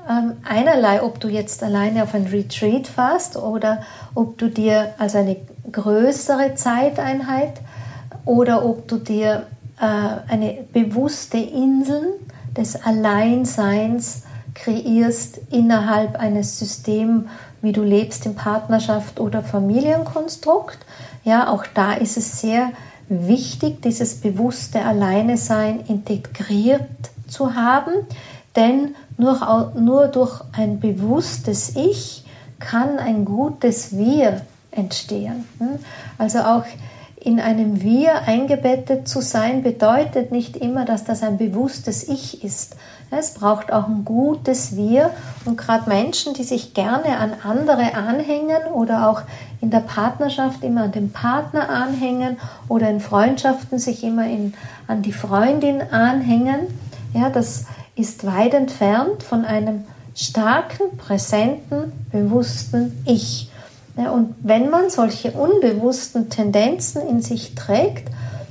ähm, 0.10 0.38
einerlei, 0.44 1.04
ob 1.04 1.20
du 1.20 1.28
jetzt 1.28 1.64
alleine 1.64 2.04
auf 2.04 2.16
ein 2.16 2.26
Retreat 2.26 2.88
fährst 2.88 3.38
oder 3.38 3.84
ob 4.16 4.38
du 4.38 4.50
dir 4.50 4.94
als 4.98 5.16
eine 5.16 5.38
größere 5.72 6.56
Zeiteinheit 6.56 7.62
oder 8.26 8.66
ob 8.66 8.88
du 8.88 8.98
dir 8.98 9.46
äh, 9.80 10.32
eine 10.32 10.66
bewusste 10.74 11.38
Insel 11.38 12.20
des 12.58 12.84
Alleinseins 12.84 14.24
kreierst 14.56 15.40
innerhalb 15.52 16.20
eines 16.20 16.60
Systems, 16.60 17.26
wie 17.62 17.72
du 17.72 17.84
lebst 17.84 18.26
in 18.26 18.36
Partnerschaft 18.36 19.20
oder 19.20 19.44
Familienkonstrukt. 19.44 20.80
Ja, 21.24 21.50
auch 21.50 21.66
da 21.74 21.94
ist 21.94 22.18
es 22.18 22.42
sehr 22.42 22.72
wichtig, 23.10 23.82
dieses 23.82 24.16
bewusste 24.16 24.82
Alleinesein 24.82 25.82
integriert 25.88 26.82
zu 27.28 27.56
haben, 27.56 27.92
denn 28.56 28.96
nur, 29.20 29.74
nur 29.76 30.08
durch 30.08 30.42
ein 30.54 30.80
bewusstes 30.80 31.76
Ich 31.76 32.24
kann 32.60 32.98
ein 32.98 33.26
gutes 33.26 33.96
Wir 33.98 34.42
entstehen. 34.72 35.46
Hm? 35.60 35.80
Also 36.18 36.40
auch 36.40 36.64
in 37.22 37.40
einem 37.42 37.82
Wir 37.82 38.22
eingebettet 38.28 39.08
zu 39.08 39.22
sein, 39.22 39.62
bedeutet 39.62 40.32
nicht 40.32 40.56
immer, 40.56 40.86
dass 40.86 41.04
das 41.04 41.22
ein 41.22 41.38
bewusstes 41.38 42.08
Ich 42.08 42.44
ist. 42.44 42.78
Es 43.12 43.34
braucht 43.34 43.74
auch 43.74 43.88
ein 43.88 44.06
gutes 44.06 44.78
Wir 44.78 45.10
und 45.44 45.58
gerade 45.58 45.90
Menschen, 45.90 46.34
die 46.34 46.44
sich 46.44 46.74
gerne 46.74 47.18
an 47.18 47.34
andere 47.44 47.96
anhängen 47.96 48.72
oder 48.74 49.10
auch 49.10 49.24
in 49.62 49.70
der 49.70 49.80
Partnerschaft 49.80 50.64
immer 50.64 50.84
an 50.84 50.92
den 50.92 51.12
Partner 51.12 51.70
anhängen 51.70 52.38
oder 52.70 52.90
in 52.90 53.02
Freundschaften 53.02 53.80
sich 53.80 54.04
immer 54.04 54.26
in, 54.28 54.54
an 54.88 55.02
die 55.02 55.12
Freundin 55.12 55.82
anhängen, 55.82 56.68
ja, 57.14 57.30
das 57.30 57.66
ist 58.00 58.26
weit 58.26 58.54
entfernt 58.54 59.24
von 59.24 59.44
einem 59.44 59.84
starken, 60.16 60.98
präsenten, 60.98 61.92
bewussten 62.12 63.04
Ich. 63.06 63.50
Ja, 63.98 64.12
und 64.12 64.36
wenn 64.42 64.70
man 64.70 64.90
solche 64.90 65.32
unbewussten 65.32 66.30
Tendenzen 66.30 67.02
in 67.08 67.22
sich 67.22 67.56
trägt, 67.56 68.10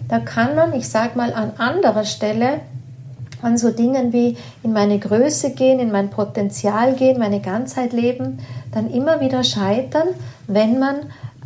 da 0.09 0.19
kann 0.19 0.55
man, 0.55 0.75
ich 0.75 0.88
sage 0.88 1.17
mal, 1.17 1.33
an 1.33 1.52
anderer 1.57 2.05
Stelle 2.05 2.61
an 3.40 3.57
so 3.57 3.71
Dingen 3.71 4.12
wie 4.12 4.37
in 4.62 4.73
meine 4.73 4.99
Größe 4.99 5.50
gehen, 5.50 5.78
in 5.78 5.93
mein 5.93 6.11
Potenzial 6.11 6.95
gehen, 6.95 7.19
meine 7.19 7.40
Ganzheit 7.40 7.93
leben, 7.93 8.40
dann 8.73 8.90
immer 8.90 9.21
wieder 9.21 9.45
scheitern, 9.45 10.09
wenn 10.49 10.78
man 10.78 10.97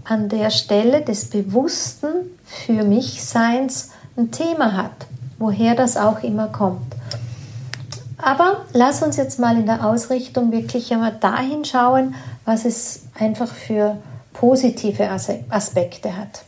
an 0.05 0.29
der 0.29 0.51
Stelle 0.51 1.03
des 1.03 1.27
bewussten 1.27 2.09
für 2.45 2.83
mich 2.83 3.23
Seins 3.23 3.91
ein 4.17 4.31
Thema 4.31 4.75
hat, 4.77 5.07
woher 5.39 5.75
das 5.75 5.97
auch 5.97 6.23
immer 6.23 6.49
kommt. 6.49 6.95
Aber 8.23 8.65
lass 8.73 9.03
uns 9.03 9.17
jetzt 9.17 9.41
mal 9.41 9.59
in 9.59 9.67
der 9.67 9.85
Ausrichtung 9.85 10.53
wirklich 10.53 10.93
einmal 10.93 11.13
dahin 11.13 11.65
schauen, 11.65 12.15
was 12.45 12.65
es 12.65 13.03
einfach 13.19 13.53
für 13.53 13.99
positive 14.33 15.11
Aspekte 15.51 16.17
hat. 16.17 16.45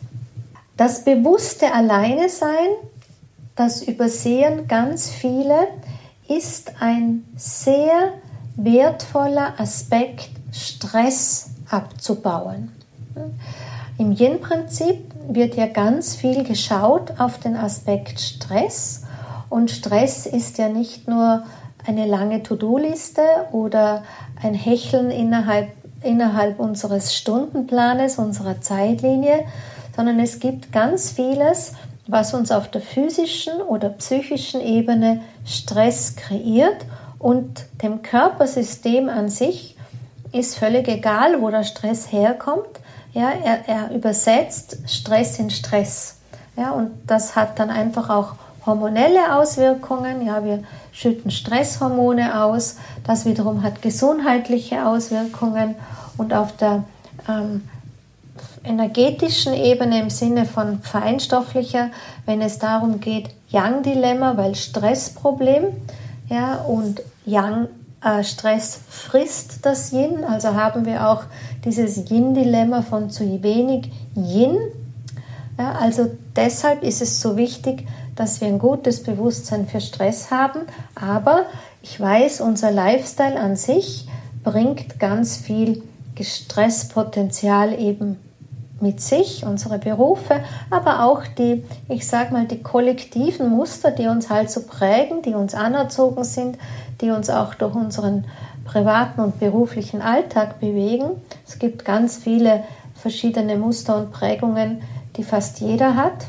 Das 0.76 1.04
bewusste 1.04 1.72
Alleine 1.72 2.28
sein, 2.28 2.68
das 3.56 3.82
übersehen 3.82 4.66
ganz 4.68 5.10
viele, 5.10 5.68
ist 6.28 6.72
ein 6.80 7.24
sehr 7.36 8.14
wertvoller 8.56 9.54
Aspekt, 9.58 10.30
Stress 10.52 11.50
abzubauen. 11.68 12.72
Im 13.98 14.12
Yin-Prinzip 14.12 15.12
wird 15.28 15.56
ja 15.56 15.66
ganz 15.66 16.14
viel 16.14 16.44
geschaut 16.44 17.18
auf 17.18 17.38
den 17.38 17.56
Aspekt 17.56 18.20
Stress. 18.20 19.03
Und 19.54 19.70
Stress 19.70 20.26
ist 20.26 20.58
ja 20.58 20.68
nicht 20.68 21.06
nur 21.06 21.44
eine 21.86 22.06
lange 22.06 22.42
To-Do-Liste 22.42 23.22
oder 23.52 24.02
ein 24.42 24.52
Hecheln 24.52 25.12
innerhalb, 25.12 25.68
innerhalb 26.02 26.58
unseres 26.58 27.14
Stundenplanes, 27.14 28.18
unserer 28.18 28.60
Zeitlinie, 28.60 29.44
sondern 29.94 30.18
es 30.18 30.40
gibt 30.40 30.72
ganz 30.72 31.12
vieles, 31.12 31.74
was 32.08 32.34
uns 32.34 32.50
auf 32.50 32.68
der 32.68 32.80
physischen 32.80 33.62
oder 33.62 33.90
psychischen 33.90 34.60
Ebene 34.60 35.20
Stress 35.46 36.16
kreiert 36.16 36.84
und 37.20 37.66
dem 37.80 38.02
Körpersystem 38.02 39.08
an 39.08 39.28
sich 39.28 39.76
ist 40.32 40.58
völlig 40.58 40.88
egal, 40.88 41.40
wo 41.40 41.48
der 41.50 41.62
Stress 41.62 42.10
herkommt. 42.10 42.80
Ja, 43.12 43.30
er, 43.30 43.68
er 43.68 43.94
übersetzt 43.94 44.78
Stress 44.88 45.38
in 45.38 45.50
Stress. 45.50 46.16
Ja, 46.56 46.72
und 46.72 46.90
das 47.06 47.36
hat 47.36 47.60
dann 47.60 47.70
einfach 47.70 48.10
auch 48.10 48.34
hormonelle 48.66 49.36
Auswirkungen. 49.36 50.26
Ja, 50.26 50.44
wir 50.44 50.62
schütten 50.92 51.30
Stresshormone 51.30 52.42
aus. 52.42 52.76
Das 53.06 53.24
wiederum 53.24 53.62
hat 53.62 53.82
gesundheitliche 53.82 54.86
Auswirkungen. 54.86 55.74
Und 56.16 56.32
auf 56.32 56.56
der 56.56 56.84
ähm, 57.28 57.62
energetischen 58.64 59.52
Ebene 59.52 60.00
im 60.00 60.10
Sinne 60.10 60.46
von 60.46 60.80
feinstofflicher, 60.80 61.90
wenn 62.26 62.40
es 62.40 62.58
darum 62.58 63.00
geht, 63.00 63.30
Yang-Dilemma, 63.48 64.36
weil 64.36 64.54
Stressproblem, 64.54 65.64
ja, 66.28 66.56
und 66.56 67.02
Yang 67.26 67.68
äh, 68.02 68.24
Stress 68.24 68.80
frisst 68.88 69.64
das 69.64 69.92
Yin, 69.92 70.24
also 70.24 70.54
haben 70.54 70.86
wir 70.86 71.08
auch 71.08 71.24
dieses 71.64 72.10
Yin-Dilemma 72.10 72.82
von 72.82 73.10
zu 73.10 73.42
wenig 73.42 73.90
Yin. 74.14 74.58
Ja, 75.58 75.72
also 75.72 76.10
deshalb 76.34 76.82
ist 76.82 77.00
es 77.00 77.20
so 77.20 77.36
wichtig, 77.36 77.86
dass 78.16 78.40
wir 78.40 78.48
ein 78.48 78.58
gutes 78.58 79.02
Bewusstsein 79.02 79.66
für 79.66 79.80
Stress 79.80 80.30
haben, 80.30 80.60
aber 80.94 81.46
ich 81.82 82.00
weiß, 82.00 82.40
unser 82.40 82.70
Lifestyle 82.70 83.38
an 83.38 83.56
sich 83.56 84.08
bringt 84.42 84.98
ganz 84.98 85.36
viel 85.36 85.82
Stresspotenzial 86.20 87.78
eben 87.78 88.18
mit 88.80 89.00
sich, 89.00 89.44
unsere 89.44 89.78
Berufe, 89.78 90.40
aber 90.70 91.04
auch 91.04 91.22
die, 91.26 91.64
ich 91.88 92.06
sag 92.06 92.32
mal, 92.32 92.46
die 92.46 92.62
kollektiven 92.62 93.48
Muster, 93.48 93.90
die 93.90 94.06
uns 94.06 94.30
halt 94.30 94.50
so 94.50 94.62
prägen, 94.62 95.22
die 95.22 95.34
uns 95.34 95.54
anerzogen 95.54 96.24
sind, 96.24 96.58
die 97.00 97.10
uns 97.10 97.30
auch 97.30 97.54
durch 97.54 97.74
unseren 97.74 98.24
privaten 98.64 99.20
und 99.20 99.40
beruflichen 99.40 100.02
Alltag 100.02 100.60
bewegen. 100.60 101.22
Es 101.46 101.58
gibt 101.58 101.84
ganz 101.84 102.18
viele 102.18 102.64
verschiedene 102.94 103.56
Muster 103.56 103.96
und 103.96 104.12
Prägungen, 104.12 104.82
die 105.16 105.24
fast 105.24 105.60
jeder 105.60 105.96
hat. 105.96 106.26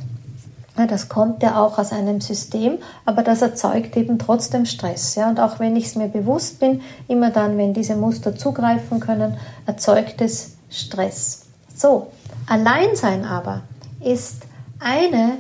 Das 0.75 1.07
kommt 1.07 1.41
ja 1.41 1.63
auch 1.63 1.77
aus 1.77 1.93
einem 1.93 2.19
System, 2.19 2.79
aber 3.05 3.23
das 3.23 3.41
erzeugt 3.41 3.95
eben 3.95 4.19
trotzdem 4.19 4.65
Stress. 4.65 5.15
Ja? 5.15 5.29
Und 5.29 5.39
auch 5.39 5.59
wenn 5.59 5.75
ich 5.75 5.85
es 5.85 5.95
mir 5.95 6.09
bewusst 6.09 6.59
bin, 6.59 6.81
immer 7.07 7.31
dann, 7.31 7.57
wenn 7.57 7.73
diese 7.73 7.95
Muster 7.95 8.35
zugreifen 8.35 8.99
können, 8.99 9.37
erzeugt 9.65 10.21
es 10.21 10.57
Stress. 10.69 11.45
So, 11.73 12.07
Alleinsein 12.47 13.23
aber 13.23 13.61
ist 14.01 14.43
eine 14.79 15.37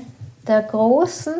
der 0.47 0.61
großen 0.61 1.33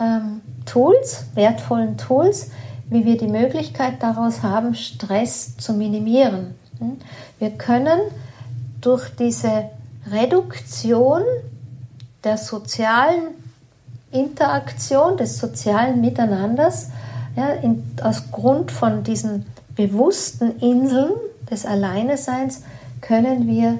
ähm, 0.00 0.40
Tools, 0.64 1.24
wertvollen 1.34 1.98
Tools, 1.98 2.50
wie 2.88 3.04
wir 3.04 3.18
die 3.18 3.28
Möglichkeit 3.28 4.02
daraus 4.02 4.42
haben, 4.42 4.74
Stress 4.74 5.56
zu 5.58 5.74
minimieren. 5.74 6.54
Hm? 6.78 6.96
Wir 7.38 7.50
können 7.50 8.00
durch 8.80 9.08
diese 9.16 9.70
Reduktion 10.10 11.22
der 12.24 12.36
sozialen 12.36 13.34
Interaktion, 14.10 15.16
des 15.16 15.38
sozialen 15.38 16.00
Miteinanders, 16.00 16.88
ja, 17.36 17.50
in, 17.50 17.84
aus 18.02 18.30
Grund 18.30 18.72
von 18.72 19.04
diesen 19.04 19.46
bewussten 19.76 20.58
Inseln 20.58 21.12
des 21.50 21.66
Alleineseins, 21.66 22.62
können 23.00 23.46
wir 23.46 23.78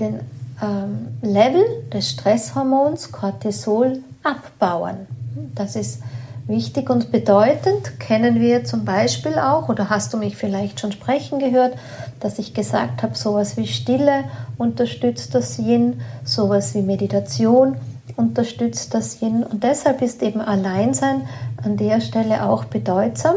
den 0.00 0.20
ähm, 0.62 1.08
Level 1.22 1.64
des 1.92 2.10
Stresshormons 2.10 3.12
Cortisol 3.12 4.02
abbauen. 4.22 5.06
Das 5.54 5.76
ist 5.76 6.00
wichtig 6.46 6.90
und 6.90 7.10
bedeutend. 7.10 7.98
Kennen 7.98 8.40
wir 8.40 8.64
zum 8.64 8.84
Beispiel 8.84 9.38
auch, 9.38 9.68
oder 9.68 9.90
hast 9.90 10.12
du 10.12 10.18
mich 10.18 10.36
vielleicht 10.36 10.80
schon 10.80 10.92
sprechen 10.92 11.38
gehört, 11.38 11.76
dass 12.20 12.38
ich 12.38 12.54
gesagt 12.54 13.02
habe, 13.02 13.14
sowas 13.14 13.56
wie 13.56 13.66
Stille 13.66 14.24
unterstützt 14.58 15.34
das 15.34 15.58
Yin, 15.58 16.00
sowas 16.24 16.74
wie 16.74 16.82
Meditation 16.82 17.76
unterstützt 18.16 18.94
das 18.94 19.20
Yin. 19.22 19.42
Und 19.42 19.64
deshalb 19.64 20.02
ist 20.02 20.22
eben 20.22 20.40
Alleinsein 20.40 21.26
an 21.64 21.76
der 21.76 22.00
Stelle 22.00 22.44
auch 22.44 22.64
bedeutsam, 22.64 23.34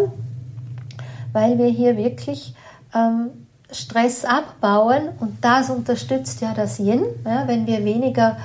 weil 1.34 1.58
wir 1.58 1.68
hier 1.68 1.98
wirklich 1.98 2.54
ähm, 2.94 3.30
Stress 3.72 4.24
abbauen 4.24 5.10
und 5.20 5.44
das 5.44 5.70
unterstützt 5.70 6.42
ja 6.42 6.54
das 6.54 6.80
Yin. 6.80 7.04
Ja, 7.26 7.48
wenn 7.48 7.68
wir 7.68 7.84
weniger 7.84 8.38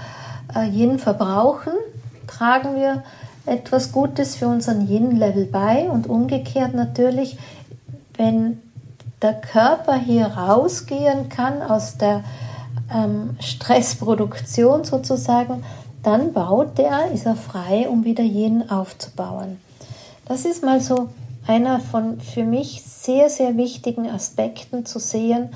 äh, 0.54 0.68
Yin 0.68 0.98
verbrauchen, 0.98 1.72
tragen 2.26 2.76
wir 2.76 3.02
etwas 3.46 3.92
Gutes 3.92 4.36
für 4.36 4.46
unseren 4.46 4.88
Yin-Level 4.88 5.46
bei 5.46 5.90
und 5.90 6.08
umgekehrt 6.08 6.74
natürlich, 6.74 7.38
wenn 8.16 8.60
der 9.20 9.34
Körper 9.34 9.94
hier 9.98 10.26
rausgehen 10.26 11.28
kann 11.28 11.62
aus 11.62 11.96
der 11.96 12.24
ähm, 12.92 13.36
Stressproduktion 13.40 14.84
sozusagen, 14.84 15.64
dann 16.02 16.32
baut 16.32 16.78
er, 16.78 17.10
ist 17.12 17.26
er 17.26 17.36
frei, 17.36 17.88
um 17.88 18.04
wieder 18.04 18.24
Yin 18.24 18.70
aufzubauen. 18.70 19.58
Das 20.26 20.44
ist 20.44 20.64
mal 20.64 20.80
so 20.80 21.08
einer 21.46 21.80
von 21.80 22.20
für 22.20 22.44
mich 22.44 22.82
sehr, 22.82 23.28
sehr 23.30 23.56
wichtigen 23.56 24.08
Aspekten 24.08 24.86
zu 24.86 24.98
sehen, 24.98 25.50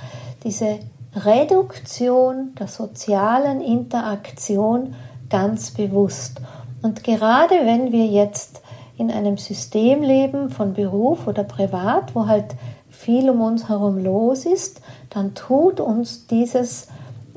diese 0.45 0.79
Reduktion 1.15 2.55
der 2.59 2.69
sozialen 2.69 3.61
Interaktion 3.61 4.95
ganz 5.31 5.71
bewusst. 5.71 6.41
Und 6.83 7.05
gerade 7.05 7.55
wenn 7.65 7.93
wir 7.93 8.07
jetzt 8.07 8.63
in 8.99 9.11
einem 9.11 9.37
System 9.37 10.03
leben, 10.03 10.51
von 10.51 10.75
Beruf 10.75 11.27
oder 11.27 11.45
privat, 11.45 12.15
wo 12.15 12.27
halt 12.27 12.55
viel 12.91 13.29
um 13.31 13.41
uns 13.43 13.69
herum 13.69 14.03
los 14.03 14.47
ist, 14.47 14.81
dann 15.11 15.35
tut 15.35 15.81
uns 15.81 16.27
dieses, 16.27 16.89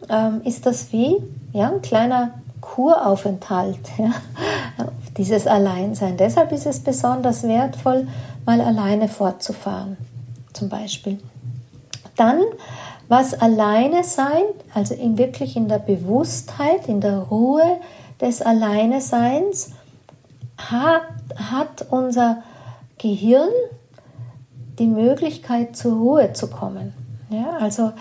ähm, 0.10 0.42
ist 0.44 0.66
das 0.66 0.92
wie 0.92 1.18
ja, 1.54 1.70
ein 1.70 1.82
kleiner 1.82 2.32
Kuraufenthalt, 2.62 3.80
ja, 3.98 4.12
dieses 5.18 5.48
Alleinsein. 5.48 6.18
Deshalb 6.18 6.52
ist 6.52 6.66
es 6.66 6.80
besonders 6.80 7.44
wertvoll, 7.44 8.08
mal 8.46 8.62
alleine 8.62 9.08
fortzufahren, 9.08 9.98
zum 10.54 10.70
Beispiel. 10.70 11.20
Dann, 12.16 12.42
was 13.08 13.34
alleine 13.34 14.04
sein, 14.04 14.44
also 14.74 14.94
in 14.94 15.18
wirklich 15.18 15.56
in 15.56 15.68
der 15.68 15.80
Bewusstheit, 15.80 16.88
in 16.88 17.02
der 17.02 17.20
Ruhe 17.20 17.80
des 18.22 18.42
Alleineseins, 18.42 19.72
hat, 20.58 21.04
hat 21.36 21.86
unser 21.90 22.44
Gehirn 22.98 23.50
die 24.78 24.88
Möglichkeit, 24.88 25.76
zur 25.76 25.94
Ruhe 25.94 26.34
zu 26.34 26.50
kommen. 26.50 26.94
Ja, 27.30 27.58
also 27.60 27.92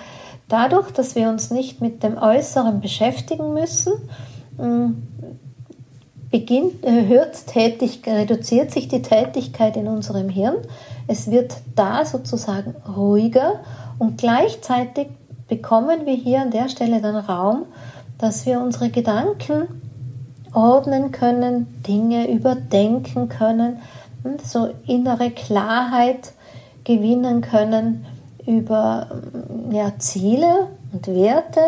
dadurch, 0.48 0.90
dass 0.90 1.14
wir 1.14 1.28
uns 1.28 1.50
nicht 1.50 1.80
mit 1.80 2.02
dem 2.02 2.18
Äußeren 2.18 2.80
beschäftigen 2.80 3.52
müssen, 3.52 3.92
mm, 4.56 4.90
beginnt, 6.30 6.84
äh, 6.84 7.06
hört 7.06 7.46
tätig, 7.46 8.02
reduziert 8.06 8.70
sich 8.70 8.88
die 8.88 9.02
Tätigkeit 9.02 9.76
in 9.76 9.88
unserem 9.88 10.28
Hirn. 10.28 10.56
Es 11.06 11.30
wird 11.30 11.56
da 11.74 12.04
sozusagen 12.04 12.74
ruhiger 12.96 13.60
und 13.98 14.18
gleichzeitig 14.18 15.08
bekommen 15.48 16.04
wir 16.04 16.14
hier 16.14 16.42
an 16.42 16.50
der 16.50 16.68
Stelle 16.68 17.00
dann 17.00 17.16
Raum, 17.16 17.64
dass 18.18 18.46
wir 18.46 18.60
unsere 18.60 18.90
Gedanken 18.90 19.68
ordnen 20.52 21.12
können, 21.12 21.82
Dinge 21.86 22.30
überdenken 22.30 23.28
können, 23.28 23.80
so 24.44 24.70
innere 24.86 25.30
Klarheit 25.30 26.32
gewinnen 26.84 27.40
können 27.40 28.06
über 28.46 29.08
ja, 29.70 29.92
Ziele 29.98 30.68
und 30.92 31.06
Werte 31.06 31.60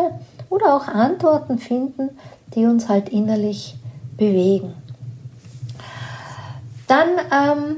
oder 0.49 0.75
auch 0.75 0.87
Antworten 0.87 1.59
finden, 1.59 2.09
die 2.55 2.65
uns 2.65 2.89
halt 2.89 3.09
innerlich 3.09 3.75
bewegen. 4.17 4.73
Dann 6.87 7.07
ähm, 7.31 7.77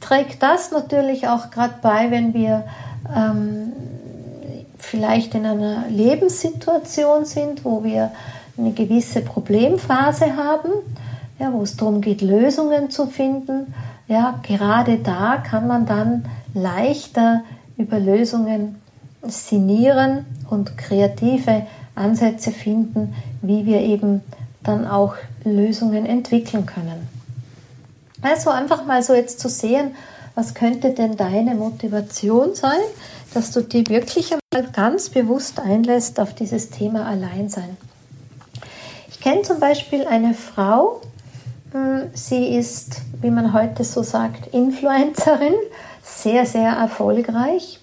trägt 0.00 0.42
das 0.42 0.70
natürlich 0.70 1.26
auch 1.26 1.50
gerade 1.50 1.74
bei, 1.82 2.10
wenn 2.10 2.34
wir 2.34 2.64
ähm, 3.14 3.72
vielleicht 4.78 5.34
in 5.34 5.46
einer 5.46 5.88
Lebenssituation 5.88 7.24
sind, 7.24 7.64
wo 7.64 7.82
wir 7.82 8.12
eine 8.60 8.72
gewisse 8.72 9.20
Problemphase 9.22 10.36
haben, 10.36 10.70
ja, 11.38 11.52
wo 11.52 11.62
es 11.62 11.76
darum 11.76 12.00
geht, 12.00 12.22
Lösungen 12.22 12.90
zu 12.90 13.06
finden 13.06 13.72
ja, 14.10 14.40
gerade 14.42 14.98
da 14.98 15.36
kann 15.36 15.68
man 15.68 15.86
dann 15.86 16.24
leichter 16.52 17.44
über 17.76 18.00
Lösungen 18.00 18.82
sinnieren 19.22 20.26
und 20.50 20.76
kreative 20.76 21.64
Ansätze 21.94 22.50
finden, 22.50 23.14
wie 23.40 23.66
wir 23.66 23.80
eben 23.80 24.22
dann 24.64 24.84
auch 24.84 25.14
Lösungen 25.44 26.06
entwickeln 26.06 26.66
können. 26.66 27.08
Also 28.20 28.50
einfach 28.50 28.84
mal 28.84 29.04
so 29.04 29.14
jetzt 29.14 29.38
zu 29.38 29.48
sehen, 29.48 29.92
was 30.34 30.54
könnte 30.54 30.90
denn 30.90 31.16
deine 31.16 31.54
Motivation 31.54 32.56
sein, 32.56 32.80
dass 33.32 33.52
du 33.52 33.60
dir 33.60 33.86
wirklich 33.86 34.32
einmal 34.32 34.72
ganz 34.72 35.08
bewusst 35.08 35.60
einlässt 35.60 36.18
auf 36.18 36.34
dieses 36.34 36.70
Thema 36.70 37.06
Alleinsein. 37.06 37.76
Ich 39.20 39.24
kenne 39.24 39.42
zum 39.42 39.60
Beispiel 39.60 40.06
eine 40.06 40.32
Frau, 40.32 41.02
hm, 41.72 42.04
sie 42.14 42.56
ist, 42.56 43.02
wie 43.20 43.30
man 43.30 43.52
heute 43.52 43.84
so 43.84 44.02
sagt, 44.02 44.46
Influencerin, 44.54 45.52
sehr, 46.02 46.46
sehr 46.46 46.70
erfolgreich, 46.70 47.80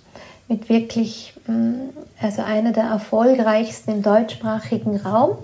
mit 0.48 0.68
wirklich, 0.68 1.36
hm, 1.46 1.92
also 2.20 2.42
einer 2.42 2.72
der 2.72 2.86
erfolgreichsten 2.86 3.92
im 3.92 4.02
deutschsprachigen 4.02 4.98
Raum. 4.98 5.38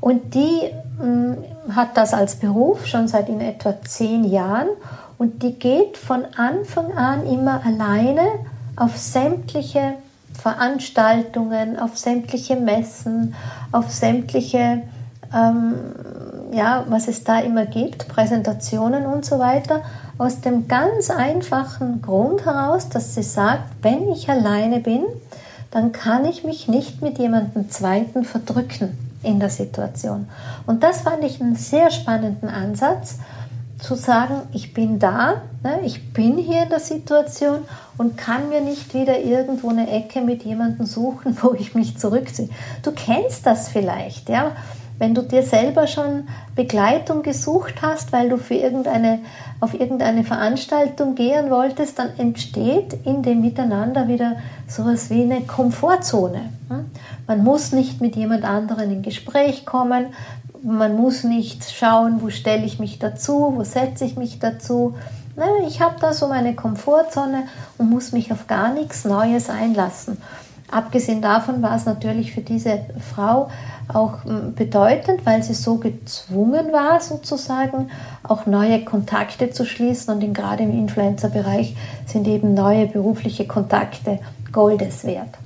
Und 0.00 0.34
die 0.34 0.58
hm, 0.98 1.36
hat 1.72 1.96
das 1.96 2.14
als 2.14 2.34
Beruf 2.34 2.88
schon 2.88 3.06
seit 3.06 3.28
in 3.28 3.40
etwa 3.40 3.80
zehn 3.80 4.24
Jahren 4.24 4.70
und 5.18 5.44
die 5.44 5.52
geht 5.52 5.98
von 5.98 6.24
Anfang 6.36 6.94
an 6.96 7.28
immer 7.28 7.64
alleine 7.64 8.26
auf 8.74 8.98
sämtliche 8.98 9.94
Veranstaltungen, 10.34 11.78
auf 11.78 11.96
sämtliche 11.96 12.56
Messen, 12.56 13.36
auf 13.70 13.88
sämtliche 13.92 14.82
ähm, 15.34 15.74
ja, 16.52 16.84
was 16.88 17.08
es 17.08 17.24
da 17.24 17.40
immer 17.40 17.66
gibt, 17.66 18.08
Präsentationen 18.08 19.06
und 19.06 19.24
so 19.24 19.38
weiter, 19.38 19.82
aus 20.18 20.40
dem 20.40 20.68
ganz 20.68 21.10
einfachen 21.10 22.02
Grund 22.02 22.44
heraus, 22.44 22.88
dass 22.88 23.14
sie 23.14 23.22
sagt, 23.22 23.64
wenn 23.82 24.08
ich 24.10 24.28
alleine 24.28 24.80
bin, 24.80 25.04
dann 25.70 25.92
kann 25.92 26.24
ich 26.26 26.44
mich 26.44 26.68
nicht 26.68 27.00
mit 27.00 27.18
jemandem 27.18 27.70
Zweiten 27.70 28.24
verdrücken 28.24 28.96
in 29.22 29.40
der 29.40 29.48
Situation. 29.48 30.28
Und 30.66 30.82
das 30.82 31.02
fand 31.02 31.24
ich 31.24 31.40
einen 31.40 31.56
sehr 31.56 31.90
spannenden 31.90 32.48
Ansatz, 32.48 33.18
zu 33.78 33.96
sagen, 33.96 34.42
ich 34.52 34.74
bin 34.74 35.00
da, 35.00 35.42
ne, 35.64 35.80
ich 35.84 36.12
bin 36.12 36.38
hier 36.38 36.62
in 36.62 36.68
der 36.68 36.78
Situation 36.78 37.58
und 37.98 38.16
kann 38.16 38.48
mir 38.48 38.60
nicht 38.60 38.94
wieder 38.94 39.18
irgendwo 39.18 39.70
eine 39.70 39.90
Ecke 39.90 40.20
mit 40.20 40.44
jemandem 40.44 40.86
suchen, 40.86 41.36
wo 41.42 41.54
ich 41.54 41.74
mich 41.74 41.98
zurückziehe. 41.98 42.48
Du 42.82 42.92
kennst 42.92 43.44
das 43.44 43.68
vielleicht, 43.68 44.28
ja 44.28 44.52
wenn 45.02 45.16
du 45.16 45.22
dir 45.22 45.42
selber 45.42 45.88
schon 45.88 46.28
Begleitung 46.54 47.24
gesucht 47.24 47.82
hast, 47.82 48.12
weil 48.12 48.28
du 48.28 48.36
für 48.36 48.54
irgendeine, 48.54 49.18
auf 49.58 49.74
irgendeine 49.74 50.22
Veranstaltung 50.22 51.16
gehen 51.16 51.50
wolltest, 51.50 51.98
dann 51.98 52.10
entsteht 52.18 52.94
in 53.04 53.24
dem 53.24 53.40
Miteinander 53.40 54.06
wieder 54.06 54.36
sowas 54.68 55.10
wie 55.10 55.24
eine 55.24 55.40
Komfortzone. 55.40 56.50
Man 57.26 57.42
muss 57.42 57.72
nicht 57.72 58.00
mit 58.00 58.14
jemand 58.14 58.44
anderen 58.44 58.92
in 58.92 59.02
Gespräch 59.02 59.66
kommen, 59.66 60.06
man 60.62 60.94
muss 60.94 61.24
nicht 61.24 61.68
schauen, 61.68 62.22
wo 62.22 62.30
stelle 62.30 62.64
ich 62.64 62.78
mich 62.78 63.00
dazu, 63.00 63.54
wo 63.56 63.64
setze 63.64 64.04
ich 64.04 64.14
mich 64.16 64.38
dazu. 64.38 64.94
Ich 65.66 65.80
habe 65.80 65.96
da 65.98 66.12
so 66.12 66.28
meine 66.28 66.54
Komfortzone 66.54 67.48
und 67.76 67.90
muss 67.90 68.12
mich 68.12 68.30
auf 68.30 68.46
gar 68.46 68.72
nichts 68.72 69.04
Neues 69.04 69.50
einlassen. 69.50 70.18
Abgesehen 70.72 71.20
davon 71.20 71.60
war 71.60 71.76
es 71.76 71.84
natürlich 71.84 72.32
für 72.32 72.40
diese 72.40 72.80
Frau 73.14 73.50
auch 73.88 74.24
hm, 74.24 74.54
bedeutend, 74.54 75.26
weil 75.26 75.42
sie 75.42 75.52
so 75.52 75.76
gezwungen 75.76 76.72
war, 76.72 76.98
sozusagen 77.02 77.90
auch 78.22 78.46
neue 78.46 78.82
Kontakte 78.82 79.50
zu 79.50 79.66
schließen. 79.66 80.14
Und 80.14 80.32
gerade 80.32 80.62
im 80.62 80.70
Influencer-Bereich 80.70 81.76
sind 82.06 82.26
eben 82.26 82.54
neue 82.54 82.86
berufliche 82.86 83.46
Kontakte 83.46 84.18
Goldes 84.50 85.04
wert. 85.04 85.36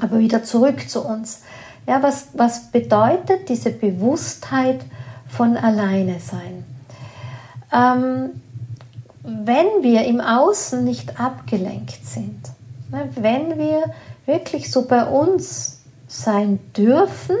Aber 0.00 0.18
wieder 0.18 0.42
zurück 0.42 0.88
zu 0.88 1.04
uns. 1.04 1.42
Ja, 1.86 2.02
was, 2.02 2.28
was 2.32 2.70
bedeutet 2.70 3.50
diese 3.50 3.70
Bewusstheit 3.70 4.80
von 5.28 5.58
alleine 5.58 6.20
sein? 6.20 6.64
Ähm, 7.70 8.40
wenn 9.22 9.82
wir 9.82 10.06
im 10.06 10.22
Außen 10.22 10.82
nicht 10.84 11.20
abgelenkt 11.20 12.06
sind, 12.06 12.40
ne, 12.90 13.10
wenn 13.14 13.58
wir 13.58 13.84
wirklich 14.28 14.70
so 14.70 14.86
bei 14.86 15.04
uns 15.04 15.80
sein 16.06 16.60
dürfen, 16.76 17.36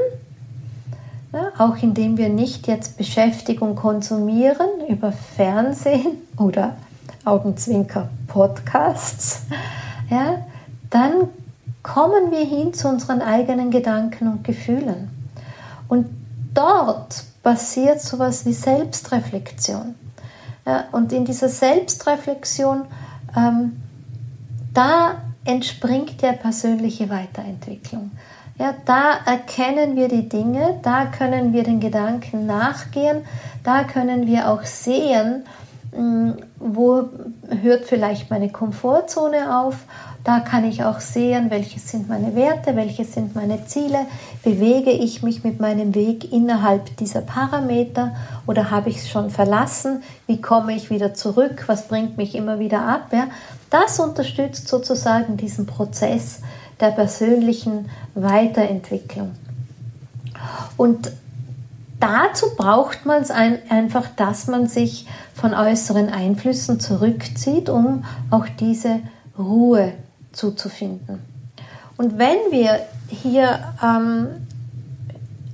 ja, 1.32 1.52
auch 1.58 1.76
indem 1.82 2.16
wir 2.16 2.30
nicht 2.30 2.66
jetzt 2.66 2.96
Beschäftigung 2.96 3.76
konsumieren 3.76 4.68
über 4.88 5.12
Fernsehen 5.12 6.16
oder 6.38 6.76
Augenzwinker 7.24 8.08
Podcasts, 8.26 9.42
ja, 10.10 10.46
dann 10.90 11.28
kommen 11.82 12.30
wir 12.30 12.44
hin 12.44 12.72
zu 12.72 12.88
unseren 12.88 13.20
eigenen 13.20 13.70
Gedanken 13.70 14.26
und 14.28 14.44
Gefühlen. 14.44 15.10
Und 15.88 16.06
dort 16.54 17.22
passiert 17.42 18.00
sowas 18.00 18.46
wie 18.46 18.52
Selbstreflexion. 18.52 19.94
Ja, 20.66 20.84
und 20.92 21.12
in 21.12 21.26
dieser 21.26 21.48
Selbstreflexion, 21.48 22.84
ähm, 23.36 23.76
da 24.72 25.16
entspringt 25.44 26.20
der 26.22 26.32
persönliche 26.32 27.08
Weiterentwicklung. 27.08 28.10
Ja, 28.58 28.74
da 28.84 29.18
erkennen 29.24 29.94
wir 29.94 30.08
die 30.08 30.28
Dinge, 30.28 30.80
da 30.82 31.06
können 31.06 31.52
wir 31.52 31.62
den 31.62 31.78
Gedanken 31.78 32.46
nachgehen, 32.46 33.22
da 33.62 33.84
können 33.84 34.26
wir 34.26 34.50
auch 34.50 34.64
sehen, 34.64 35.44
hm, 35.92 36.34
wo 36.58 37.08
hört 37.62 37.84
vielleicht 37.84 38.30
meine 38.30 38.50
Komfortzone 38.50 39.60
auf, 39.60 39.76
da 40.24 40.40
kann 40.40 40.64
ich 40.64 40.84
auch 40.84 41.00
sehen, 41.00 41.50
welche 41.50 41.78
sind 41.78 42.08
meine 42.08 42.34
Werte, 42.34 42.76
welche 42.76 43.04
sind 43.04 43.34
meine 43.34 43.64
Ziele, 43.64 44.00
bewege 44.44 44.90
ich 44.90 45.22
mich 45.22 45.44
mit 45.44 45.60
meinem 45.60 45.94
Weg 45.94 46.32
innerhalb 46.32 46.96
dieser 46.98 47.22
Parameter 47.22 48.14
oder 48.46 48.70
habe 48.70 48.90
ich 48.90 48.98
es 48.98 49.08
schon 49.08 49.30
verlassen, 49.30 50.02
wie 50.26 50.40
komme 50.40 50.74
ich 50.74 50.90
wieder 50.90 51.14
zurück, 51.14 51.64
was 51.66 51.88
bringt 51.88 52.18
mich 52.18 52.34
immer 52.34 52.58
wieder 52.58 52.82
ab. 52.82 53.08
Ja? 53.12 53.28
Das 53.70 54.00
unterstützt 54.00 54.68
sozusagen 54.68 55.36
diesen 55.36 55.66
Prozess 55.66 56.40
der 56.80 56.90
persönlichen 56.90 57.90
Weiterentwicklung. 58.14 59.34
Und 60.76 61.12
dazu 62.00 62.46
braucht 62.56 63.04
man 63.04 63.22
es 63.22 63.30
ein, 63.30 63.58
einfach, 63.68 64.06
dass 64.16 64.46
man 64.46 64.68
sich 64.68 65.06
von 65.34 65.54
äußeren 65.54 66.08
Einflüssen 66.08 66.80
zurückzieht, 66.80 67.68
um 67.68 68.04
auch 68.30 68.46
diese 68.58 69.00
Ruhe 69.38 69.92
zuzufinden. 70.32 71.20
Und 71.96 72.18
wenn 72.18 72.38
wir 72.50 72.80
hier 73.08 73.74
ähm, 73.82 74.28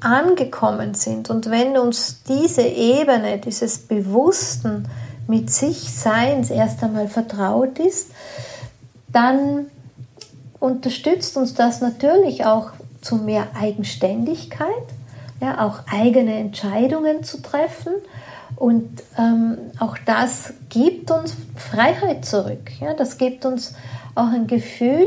angekommen 0.00 0.94
sind 0.94 1.30
und 1.30 1.50
wenn 1.50 1.78
uns 1.78 2.22
diese 2.24 2.62
Ebene 2.62 3.38
dieses 3.38 3.78
Bewussten 3.78 4.86
mit 5.26 5.50
sich 5.50 5.92
Seins 5.92 6.50
erst 6.50 6.82
einmal 6.82 7.08
vertraut 7.08 7.78
ist, 7.78 8.10
dann 9.08 9.66
unterstützt 10.60 11.36
uns 11.36 11.54
das 11.54 11.80
natürlich 11.80 12.44
auch 12.46 12.72
zu 13.00 13.16
mehr 13.16 13.48
Eigenständigkeit, 13.54 14.68
ja, 15.40 15.66
auch 15.66 15.80
eigene 15.92 16.34
Entscheidungen 16.36 17.22
zu 17.22 17.42
treffen. 17.42 17.92
Und 18.56 19.02
ähm, 19.18 19.58
auch 19.78 19.98
das 20.06 20.54
gibt 20.68 21.10
uns 21.10 21.36
Freiheit 21.56 22.24
zurück. 22.24 22.70
Ja, 22.80 22.94
das 22.94 23.18
gibt 23.18 23.44
uns 23.44 23.74
auch 24.14 24.28
ein 24.28 24.46
Gefühl 24.46 25.06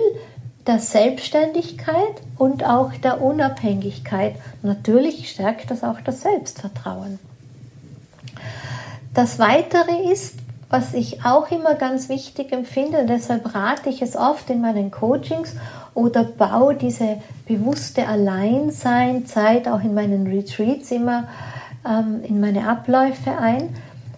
der 0.67 0.79
Selbstständigkeit 0.79 2.21
und 2.37 2.65
auch 2.65 2.91
der 2.93 3.21
Unabhängigkeit. 3.21 4.35
Natürlich 4.61 5.29
stärkt 5.29 5.71
das 5.71 5.83
auch 5.83 6.01
das 6.01 6.21
Selbstvertrauen. 6.21 7.19
Das 9.17 9.39
Weitere 9.39 10.11
ist, 10.11 10.35
was 10.69 10.93
ich 10.93 11.25
auch 11.25 11.49
immer 11.49 11.73
ganz 11.73 12.07
wichtig 12.07 12.51
empfinde, 12.51 12.99
und 12.99 13.09
deshalb 13.09 13.55
rate 13.55 13.89
ich 13.89 14.03
es 14.03 14.15
oft 14.15 14.47
in 14.51 14.61
meinen 14.61 14.91
Coachings 14.91 15.55
oder 15.95 16.23
baue 16.23 16.75
diese 16.75 17.17
bewusste 17.47 18.07
Alleinseinzeit 18.07 19.67
auch 19.69 19.81
in 19.81 19.95
meinen 19.95 20.27
Retreats 20.27 20.91
immer 20.91 21.27
ähm, 21.83 22.21
in 22.25 22.39
meine 22.39 22.69
Abläufe 22.69 23.35
ein, 23.35 23.69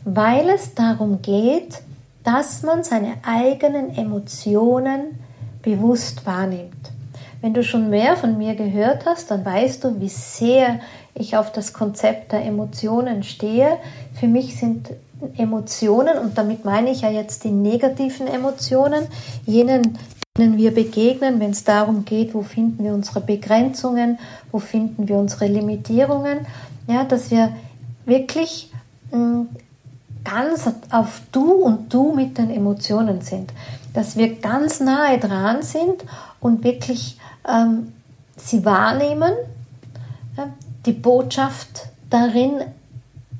weil 0.03 0.49
es 0.49 0.75
darum 0.75 1.21
geht, 1.21 1.81
dass 2.25 2.63
man 2.63 2.83
seine 2.83 3.13
eigenen 3.25 3.95
Emotionen 3.95 5.17
bewusst 5.61 6.25
wahrnimmt. 6.25 6.91
Wenn 7.39 7.53
du 7.53 7.63
schon 7.63 7.89
mehr 7.89 8.17
von 8.17 8.37
mir 8.37 8.53
gehört 8.55 9.05
hast, 9.05 9.31
dann 9.31 9.45
weißt 9.45 9.81
du, 9.81 10.01
wie 10.01 10.09
sehr 10.09 10.81
ich 11.19 11.37
auf 11.37 11.51
das 11.51 11.73
Konzept 11.73 12.31
der 12.31 12.43
Emotionen 12.45 13.23
stehe. 13.23 13.77
Für 14.13 14.27
mich 14.27 14.57
sind 14.57 14.89
Emotionen, 15.37 16.17
und 16.17 16.37
damit 16.37 16.65
meine 16.65 16.89
ich 16.91 17.01
ja 17.01 17.11
jetzt 17.11 17.43
die 17.43 17.51
negativen 17.51 18.27
Emotionen, 18.27 19.05
jenen, 19.45 19.97
denen 20.37 20.57
wir 20.57 20.73
begegnen, 20.73 21.39
wenn 21.39 21.51
es 21.51 21.65
darum 21.65 22.05
geht, 22.05 22.33
wo 22.33 22.41
finden 22.41 22.83
wir 22.83 22.93
unsere 22.93 23.19
Begrenzungen, 23.19 24.17
wo 24.51 24.59
finden 24.59 25.07
wir 25.07 25.17
unsere 25.17 25.47
Limitierungen, 25.47 26.39
ja, 26.87 27.03
dass 27.03 27.31
wir 27.31 27.51
wirklich 28.05 28.71
mm, 29.11 29.41
ganz 30.23 30.69
auf 30.91 31.21
Du 31.31 31.51
und 31.51 31.93
Du 31.93 32.13
mit 32.13 32.37
den 32.37 32.49
Emotionen 32.49 33.21
sind, 33.21 33.51
dass 33.93 34.15
wir 34.15 34.35
ganz 34.35 34.79
nahe 34.79 35.19
dran 35.19 35.61
sind 35.63 36.05
und 36.39 36.63
wirklich 36.63 37.17
ähm, 37.47 37.91
sie 38.37 38.63
wahrnehmen, 38.63 39.33
ja, 40.37 40.47
die 40.85 40.93
Botschaft 40.93 41.87
darin 42.09 42.61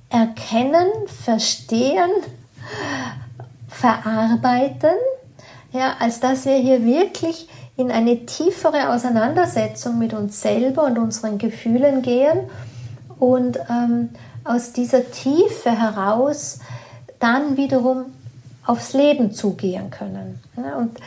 erkennen, 0.10 0.89
verstehen, 1.08 2.10
verarbeiten, 3.67 4.95
ja, 5.71 5.95
als 5.99 6.19
dass 6.19 6.45
wir 6.45 6.58
hier 6.58 6.84
wirklich 6.84 7.47
in 7.78 7.91
eine 7.91 8.25
tiefere 8.25 8.89
Auseinandersetzung 8.89 9.97
mit 9.99 10.13
uns 10.13 10.41
selber 10.41 10.84
und 10.84 10.97
unseren 10.97 11.38
Gefühlen 11.38 12.02
gehen 12.02 12.49
und 13.19 13.58
ähm, 13.69 14.10
aus 14.43 14.73
dieser 14.73 15.10
Tiefe 15.12 15.71
heraus 15.71 16.60
dann 17.19 17.56
wiederum 17.58 18.06
aufs 18.65 18.93
Leben 18.93 19.32
zugehen 19.32 19.89
können. 19.91 20.41
Ja, 20.58 20.75
und 20.75 20.99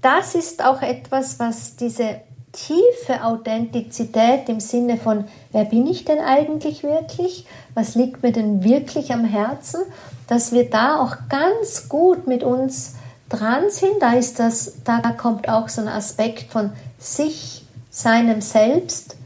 das 0.00 0.34
ist 0.34 0.64
auch 0.64 0.82
etwas, 0.82 1.38
was 1.38 1.76
diese 1.76 2.20
tiefe 2.52 3.24
Authentizität 3.24 4.48
im 4.48 4.60
Sinne 4.60 4.96
von, 4.96 5.24
wer 5.52 5.64
bin 5.64 5.86
ich 5.86 6.04
denn 6.04 6.18
eigentlich 6.18 6.82
wirklich? 6.82 7.46
Was 7.74 7.94
liegt 7.94 8.22
mir 8.22 8.32
denn 8.32 8.64
wirklich 8.64 9.12
am 9.12 9.24
Herzen? 9.24 9.80
Dass 10.26 10.52
wir 10.52 10.68
da 10.68 11.00
auch 11.00 11.16
ganz 11.28 11.88
gut 11.88 12.26
mit 12.26 12.42
uns 12.42 12.94
dran 13.28 13.70
sind. 13.70 14.00
Da 14.00 14.14
ist 14.14 14.38
das, 14.38 14.74
da 14.84 15.00
kommt 15.12 15.48
auch 15.48 15.68
so 15.68 15.80
ein 15.80 15.88
Aspekt 15.88 16.52
von 16.52 16.72
sich, 16.98 17.64
seinem 17.90 18.40
Selbst 18.40 19.16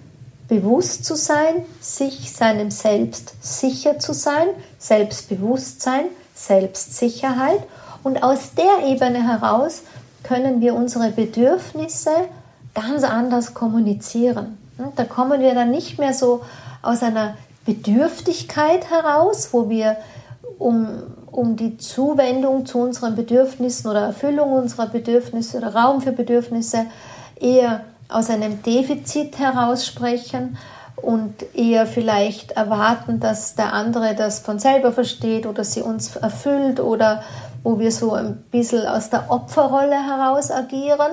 bewusst 0.49 1.05
zu 1.05 1.17
sein, 1.17 1.65
sich 1.81 2.33
seinem 2.33 2.71
Selbst 2.71 3.35
sicher 3.41 3.99
zu 3.99 4.15
sein, 4.15 4.49
Selbstbewusstsein, 4.79 6.07
Selbstsicherheit. 6.35 7.61
Und 8.03 8.23
aus 8.23 8.53
der 8.55 8.87
Ebene 8.87 9.27
heraus 9.27 9.83
können 10.23 10.61
wir 10.61 10.75
unsere 10.75 11.11
Bedürfnisse 11.11 12.29
ganz 12.75 13.05
anders 13.05 13.55
kommunizieren. 13.55 14.59
Da 14.97 15.05
kommen 15.05 15.41
wir 15.41 15.55
dann 15.55 15.71
nicht 15.71 15.99
mehr 15.99 16.13
so 16.13 16.43
aus 16.83 17.03
einer 17.03 17.37
Bedürftigkeit 17.65 18.91
heraus, 18.91 19.51
wo 19.53 19.69
wir 19.69 19.97
um, 20.59 20.89
um 21.31 21.57
die 21.57 21.79
Zuwendung 21.79 22.67
zu 22.67 22.79
unseren 22.79 23.17
Bedürfnissen 23.17 23.91
oder 23.91 24.01
Erfüllung 24.01 24.53
unserer 24.53 24.87
Bedürfnisse 24.87 25.59
oder 25.59 25.75
Raum 25.75 26.01
für 26.01 26.13
Bedürfnisse 26.13 26.87
eher 27.37 27.81
aus 28.09 28.31
einem 28.31 28.63
Defizit 28.63 29.39
heraus 29.39 29.87
sprechen 29.87 30.57
und 30.97 31.35
eher 31.55 31.87
vielleicht 31.87 32.53
erwarten, 32.53 33.21
dass 33.21 33.55
der 33.55 33.73
andere 33.73 34.15
das 34.15 34.41
von 34.41 34.59
selber 34.59 34.93
versteht 34.93 35.47
oder 35.47 35.65
sie 35.65 35.83
uns 35.83 36.15
erfüllt 36.17 36.81
oder 36.81 37.23
wo 37.63 37.79
wir 37.79 37.91
so 37.91 38.13
ein 38.13 38.45
bisschen 38.51 38.87
aus 38.87 39.11
der 39.11 39.31
Opferrolle 39.31 39.97
heraus 39.97 40.51
agieren, 40.51 41.13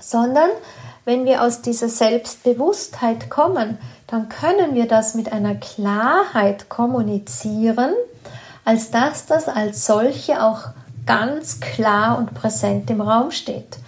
sondern 0.00 0.50
wenn 1.04 1.24
wir 1.24 1.42
aus 1.42 1.62
dieser 1.62 1.88
Selbstbewusstheit 1.88 3.30
kommen, 3.30 3.78
dann 4.06 4.28
können 4.28 4.74
wir 4.74 4.86
das 4.86 5.14
mit 5.14 5.32
einer 5.32 5.54
Klarheit 5.54 6.68
kommunizieren, 6.68 7.92
als 8.64 8.90
dass 8.90 9.26
das 9.26 9.48
als 9.48 9.86
solche 9.86 10.42
auch 10.42 10.70
ganz 11.06 11.60
klar 11.60 12.18
und 12.18 12.34
präsent 12.34 12.90
im 12.90 13.00
Raum 13.00 13.30
steht. 13.30 13.78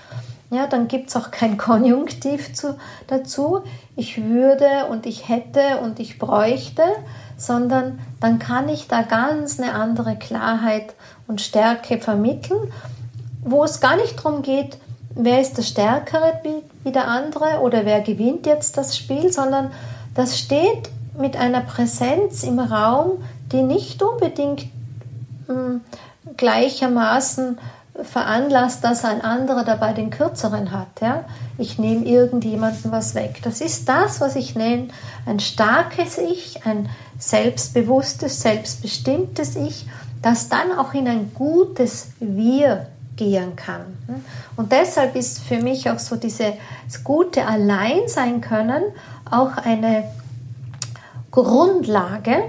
Ja, 0.50 0.66
dann 0.66 0.86
gibt 0.88 1.08
es 1.08 1.16
auch 1.16 1.30
kein 1.30 1.56
Konjunktiv 1.58 2.54
zu, 2.54 2.76
dazu. 3.06 3.60
Ich 3.96 4.22
würde 4.22 4.86
und 4.90 5.06
ich 5.06 5.28
hätte 5.28 5.78
und 5.82 5.98
ich 5.98 6.18
bräuchte, 6.18 6.82
sondern 7.36 7.98
dann 8.20 8.38
kann 8.38 8.68
ich 8.68 8.88
da 8.88 9.02
ganz 9.02 9.58
eine 9.58 9.74
andere 9.74 10.16
Klarheit 10.16 10.94
und 11.26 11.40
Stärke 11.40 11.98
vermitteln, 11.98 12.72
wo 13.42 13.64
es 13.64 13.80
gar 13.80 13.96
nicht 13.96 14.18
darum 14.18 14.42
geht, 14.42 14.78
wer 15.14 15.40
ist 15.40 15.56
der 15.56 15.62
Stärkere 15.62 16.40
wie 16.84 16.92
der 16.92 17.08
andere 17.08 17.60
oder 17.60 17.84
wer 17.84 18.00
gewinnt 18.00 18.46
jetzt 18.46 18.76
das 18.76 18.96
Spiel, 18.96 19.32
sondern 19.32 19.70
das 20.14 20.38
steht 20.38 20.90
mit 21.18 21.36
einer 21.36 21.60
Präsenz 21.60 22.42
im 22.42 22.58
Raum, 22.58 23.22
die 23.50 23.62
nicht 23.62 24.02
unbedingt 24.02 24.66
mh, 25.46 25.54
hm, 25.54 25.80
gleichermaßen 26.36 27.58
veranlasst, 28.02 28.82
dass 28.84 29.04
ein 29.04 29.20
anderer 29.20 29.64
dabei 29.64 29.92
den 29.92 30.10
kürzeren 30.10 30.72
hat. 30.72 31.00
Ja? 31.00 31.24
Ich 31.58 31.78
nehme 31.78 32.06
irgendjemanden 32.06 32.90
was 32.90 33.14
weg. 33.14 33.40
Das 33.42 33.60
ist 33.60 33.88
das, 33.88 34.20
was 34.20 34.36
ich 34.36 34.54
nenne 34.54 34.88
ein 35.26 35.40
starkes 35.40 36.18
Ich, 36.18 36.64
ein 36.64 36.88
selbstbewusstes, 37.18 38.40
selbstbestimmtes 38.40 39.56
Ich, 39.56 39.86
das 40.22 40.48
dann 40.48 40.72
auch 40.78 40.94
in 40.94 41.06
ein 41.06 41.32
gutes 41.34 42.12
Wir 42.18 42.86
gehen 43.16 43.56
kann. 43.56 43.82
Und 44.56 44.72
deshalb 44.72 45.16
ist 45.16 45.40
für 45.40 45.58
mich 45.58 45.90
auch 45.90 45.98
so 45.98 46.16
dieses 46.16 46.54
gute 47.04 47.46
Alleinsein 47.46 48.40
können 48.40 48.82
auch 49.30 49.56
eine 49.56 50.04
Grundlage, 51.30 52.44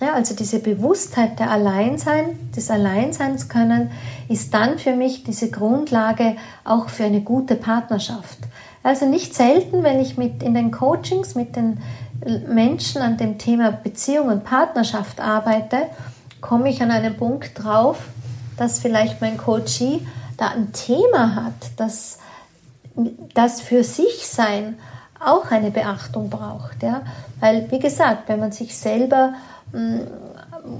ja, 0.00 0.12
also 0.14 0.34
diese 0.34 0.58
Bewusstheit 0.58 1.38
der 1.38 1.50
Alleinsein, 1.50 2.38
des 2.54 2.70
Alleinseins 2.70 3.48
können, 3.48 3.90
ist 4.28 4.52
dann 4.52 4.78
für 4.78 4.94
mich 4.94 5.24
diese 5.24 5.50
Grundlage 5.50 6.36
auch 6.64 6.88
für 6.88 7.04
eine 7.04 7.22
gute 7.22 7.54
Partnerschaft. 7.54 8.38
Also 8.82 9.06
nicht 9.06 9.34
selten, 9.34 9.82
wenn 9.82 10.00
ich 10.00 10.16
mit 10.16 10.42
in 10.42 10.54
den 10.54 10.70
Coachings 10.70 11.34
mit 11.34 11.56
den 11.56 11.78
Menschen 12.48 13.02
an 13.02 13.16
dem 13.16 13.38
Thema 13.38 13.70
Beziehung 13.70 14.28
und 14.28 14.44
Partnerschaft 14.44 15.20
arbeite, 15.20 15.86
komme 16.40 16.68
ich 16.68 16.82
an 16.82 16.90
einen 16.90 17.16
Punkt 17.16 17.52
drauf, 17.62 18.08
dass 18.56 18.78
vielleicht 18.78 19.20
mein 19.20 19.36
Coachie 19.36 20.06
da 20.36 20.48
ein 20.48 20.72
Thema 20.72 21.34
hat, 21.34 21.70
dass 21.76 22.18
das 23.34 23.60
für 23.60 23.84
sich 23.84 24.26
sein 24.26 24.76
auch 25.20 25.50
eine 25.50 25.70
Beachtung 25.70 26.30
braucht. 26.30 26.82
Ja? 26.82 27.02
Weil, 27.40 27.70
wie 27.70 27.78
gesagt, 27.78 28.28
wenn 28.28 28.40
man 28.40 28.52
sich 28.52 28.76
selber 28.76 29.34
mm, 29.72 30.00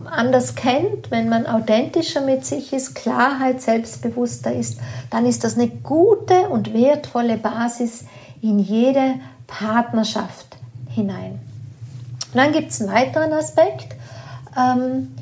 anders 0.06 0.54
kennt, 0.54 1.10
wenn 1.10 1.28
man 1.28 1.46
authentischer 1.46 2.20
mit 2.20 2.44
sich 2.44 2.72
ist, 2.72 2.94
Klarheit, 2.94 3.60
selbstbewusster 3.62 4.52
ist, 4.52 4.80
dann 5.10 5.26
ist 5.26 5.44
das 5.44 5.54
eine 5.54 5.68
gute 5.68 6.48
und 6.48 6.74
wertvolle 6.74 7.36
Basis 7.36 8.04
in 8.42 8.58
jede 8.58 9.14
Partnerschaft 9.46 10.56
hinein. 10.90 11.40
Und 12.32 12.36
dann 12.36 12.52
gibt 12.52 12.70
es 12.70 12.80
einen 12.80 12.92
weiteren 12.92 13.32
Aspekt, 13.32 13.94
ähm, 14.56 15.15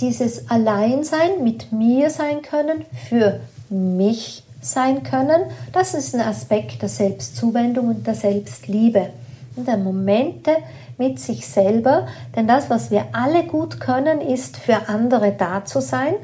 dieses 0.00 0.50
Alleinsein, 0.50 1.42
mit 1.42 1.72
mir 1.72 2.10
sein 2.10 2.42
können, 2.42 2.84
für 3.08 3.40
mich 3.68 4.44
sein 4.60 5.02
können. 5.02 5.42
Das 5.72 5.94
ist 5.94 6.14
ein 6.14 6.20
Aspekt 6.20 6.82
der 6.82 6.88
Selbstzuwendung 6.88 7.88
und 7.88 8.06
der 8.06 8.14
Selbstliebe. 8.14 9.10
Und 9.56 9.66
der 9.66 9.78
Momente 9.78 10.52
mit 10.96 11.18
sich 11.18 11.46
selber, 11.48 12.06
denn 12.36 12.46
das, 12.46 12.70
was 12.70 12.90
wir 12.90 13.06
alle 13.12 13.44
gut 13.44 13.80
können, 13.80 14.20
ist 14.20 14.56
für 14.58 14.88
andere 14.88 15.32
da 15.32 15.64
zu 15.64 15.80
sein. 15.80 16.14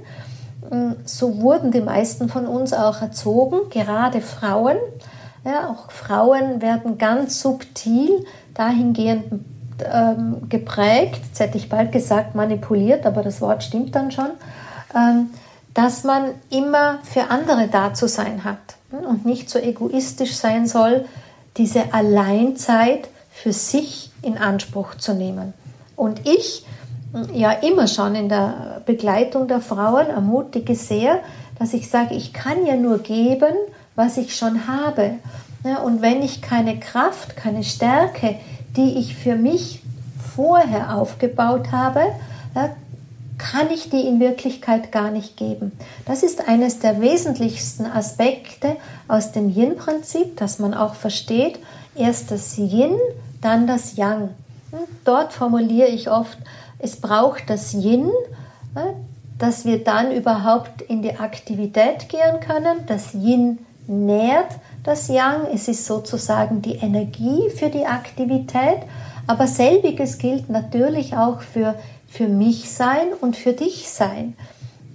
So 1.04 1.40
wurden 1.40 1.70
die 1.70 1.80
meisten 1.80 2.28
von 2.28 2.46
uns 2.46 2.72
auch 2.72 3.00
erzogen, 3.00 3.70
gerade 3.70 4.20
Frauen. 4.20 4.76
Ja, 5.44 5.70
auch 5.70 5.90
Frauen 5.90 6.60
werden 6.60 6.98
ganz 6.98 7.40
subtil 7.40 8.24
dahingehend 8.54 9.24
ähm, 9.84 10.48
geprägt, 10.48 11.20
jetzt 11.26 11.40
hätte 11.40 11.58
ich 11.58 11.68
bald 11.68 11.92
gesagt 11.92 12.34
manipuliert, 12.34 13.06
aber 13.06 13.22
das 13.22 13.40
Wort 13.40 13.62
stimmt 13.62 13.94
dann 13.94 14.10
schon, 14.10 14.30
ähm, 14.94 15.30
dass 15.74 16.04
man 16.04 16.30
immer 16.50 16.98
für 17.02 17.30
andere 17.30 17.68
da 17.68 17.92
zu 17.92 18.08
sein 18.08 18.44
hat 18.44 18.76
und 18.90 19.26
nicht 19.26 19.50
so 19.50 19.58
egoistisch 19.58 20.34
sein 20.34 20.66
soll, 20.66 21.04
diese 21.56 21.92
Alleinzeit 21.92 23.08
für 23.30 23.52
sich 23.52 24.10
in 24.22 24.38
Anspruch 24.38 24.94
zu 24.94 25.14
nehmen. 25.14 25.52
Und 25.96 26.26
ich, 26.26 26.64
ja 27.32 27.52
immer 27.52 27.86
schon 27.88 28.14
in 28.14 28.28
der 28.28 28.82
Begleitung 28.86 29.48
der 29.48 29.60
Frauen, 29.60 30.06
ermutige 30.08 30.74
sehr, 30.74 31.20
dass 31.58 31.72
ich 31.72 31.88
sage, 31.90 32.14
ich 32.14 32.32
kann 32.32 32.66
ja 32.66 32.76
nur 32.76 32.98
geben, 32.98 33.54
was 33.94 34.16
ich 34.16 34.36
schon 34.36 34.66
habe. 34.66 35.16
und 35.84 36.02
wenn 36.02 36.22
ich 36.22 36.42
keine 36.42 36.78
Kraft, 36.78 37.36
keine 37.36 37.64
Stärke, 37.64 38.36
die 38.76 38.98
ich 38.98 39.16
für 39.16 39.36
mich 39.36 39.82
vorher 40.34 40.96
aufgebaut 40.96 41.72
habe, 41.72 42.00
kann 43.38 43.70
ich 43.70 43.90
die 43.90 44.06
in 44.06 44.18
Wirklichkeit 44.20 44.92
gar 44.92 45.10
nicht 45.10 45.36
geben. 45.36 45.72
Das 46.06 46.22
ist 46.22 46.48
eines 46.48 46.78
der 46.78 47.00
wesentlichsten 47.00 47.86
Aspekte 47.86 48.76
aus 49.08 49.32
dem 49.32 49.50
Yin-Prinzip, 49.50 50.36
dass 50.36 50.58
man 50.58 50.74
auch 50.74 50.94
versteht, 50.94 51.58
erst 51.94 52.30
das 52.30 52.56
Yin, 52.56 52.96
dann 53.40 53.66
das 53.66 53.96
Yang. 53.96 54.30
Dort 55.04 55.32
formuliere 55.32 55.88
ich 55.88 56.10
oft, 56.10 56.38
es 56.78 56.96
braucht 56.96 57.48
das 57.48 57.74
Yin, 57.74 58.10
dass 59.38 59.64
wir 59.64 59.84
dann 59.84 60.12
überhaupt 60.12 60.82
in 60.82 61.02
die 61.02 61.18
Aktivität 61.18 62.08
gehen 62.08 62.40
können. 62.40 62.86
Das 62.86 63.14
Yin 63.14 63.58
nährt 63.88 64.50
das 64.84 65.08
Yang, 65.08 65.48
es 65.52 65.68
ist 65.68 65.86
sozusagen 65.86 66.62
die 66.62 66.76
Energie 66.76 67.50
für 67.50 67.70
die 67.70 67.86
Aktivität, 67.86 68.80
aber 69.26 69.46
selbiges 69.46 70.18
gilt 70.18 70.48
natürlich 70.48 71.16
auch 71.16 71.40
für 71.40 71.74
für 72.16 72.28
mich 72.28 72.70
sein 72.70 73.12
und 73.20 73.36
für 73.36 73.52
dich 73.52 73.88
sein. 73.90 74.36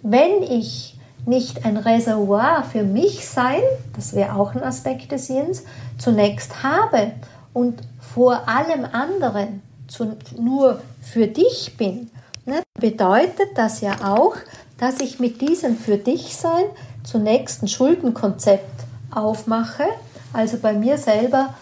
Wenn 0.01 0.41
ich 0.43 0.97
nicht 1.25 1.65
ein 1.65 1.77
Reservoir 1.77 2.63
für 2.63 2.83
mich 2.83 3.27
sein, 3.27 3.61
das 3.95 4.15
wäre 4.15 4.35
auch 4.35 4.55
ein 4.55 4.63
Aspekt 4.63 5.11
des 5.11 5.29
Yins, 5.29 5.63
zunächst 5.97 6.63
habe 6.63 7.11
und 7.53 7.81
vor 7.99 8.47
allem 8.47 8.85
anderen 8.91 9.61
zu, 9.87 10.17
nur 10.39 10.81
für 11.01 11.27
dich 11.27 11.75
bin, 11.77 12.09
ne, 12.45 12.63
bedeutet 12.79 13.49
das 13.55 13.81
ja 13.81 13.97
auch, 14.03 14.35
dass 14.79 14.99
ich 14.99 15.19
mit 15.19 15.41
diesem 15.41 15.77
für 15.77 15.97
dich 15.97 16.35
sein 16.35 16.63
zunächst 17.03 17.61
ein 17.61 17.67
Schuldenkonzept 17.67 18.80
aufmache, 19.11 19.85
also 20.33 20.57
bei 20.57 20.73
mir 20.73 20.97
selber 20.97 21.53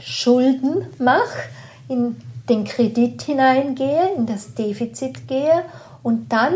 Schulden 0.00 0.86
mache, 0.98 1.48
in 1.88 2.16
den 2.48 2.64
Kredit 2.64 3.22
hineingehe, 3.22 4.10
in 4.16 4.26
das 4.26 4.54
Defizit 4.54 5.28
gehe 5.28 5.64
und 6.02 6.32
dann 6.32 6.54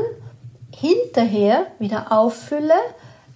hinterher 0.75 1.67
wieder 1.79 2.13
auffülle, 2.13 2.75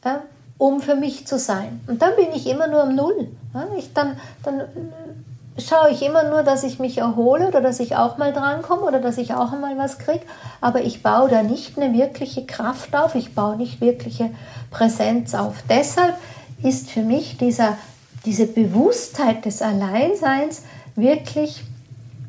äh, 0.05 0.17
um 0.59 0.81
für 0.81 0.95
mich 0.95 1.27
zu 1.27 1.39
sein. 1.39 1.81
Und 1.87 2.03
dann 2.03 2.15
bin 2.17 2.29
ich 2.35 2.47
immer 2.47 2.67
nur 2.67 2.83
am 2.83 2.95
Null. 2.95 3.29
Ja? 3.55 3.67
Ich 3.77 3.93
dann, 3.93 4.17
dann 4.45 4.61
äh, 4.61 5.61
schaue 5.61 5.91
ich 5.91 6.03
immer 6.03 6.29
nur, 6.29 6.43
dass 6.43 6.63
ich 6.63 6.79
mich 6.79 6.99
erhole 6.99 7.49
oder 7.49 7.61
dass 7.61 7.81
ich 7.81 7.97
auch 7.97 8.19
mal 8.19 8.33
drankomme 8.33 8.83
oder 8.83 9.01
dass 9.01 9.19
ich 9.19 9.35
auch 9.35 9.53
einmal 9.53 9.77
was 9.77 9.99
kriege. 9.99 10.25
Aber 10.61 10.83
ich 10.83 11.03
baue 11.03 11.29
da 11.29 11.43
nicht 11.43 11.79
eine 11.79 11.93
wirkliche 11.95 12.47
Kraft 12.47 12.95
auf, 12.95 13.15
ich 13.15 13.35
baue 13.35 13.57
nicht 13.57 13.81
wirkliche 13.81 14.31
Präsenz 14.71 15.35
auf. 15.35 15.65
Deshalb 15.69 16.15
ist 16.63 16.91
für 16.91 17.03
mich 17.03 17.37
dieser, 17.39 17.77
diese 18.25 18.47
Bewusstheit 18.47 19.45
des 19.45 19.63
Alleinseins 19.63 20.63
wirklich 20.97 21.65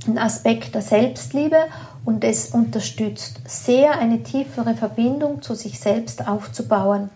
ein 0.08 0.18
Aspekt 0.18 0.76
der 0.76 0.82
Selbstliebe 0.82 1.58
und 2.06 2.24
es 2.24 2.48
unterstützt 2.50 3.42
sehr 3.46 3.98
eine 4.00 4.24
tiefere 4.24 4.76
Verbindung 4.76 5.42
zu 5.42 5.56
sich 5.56 5.80
selbst 5.80 6.28
aufzubauen 6.28 7.10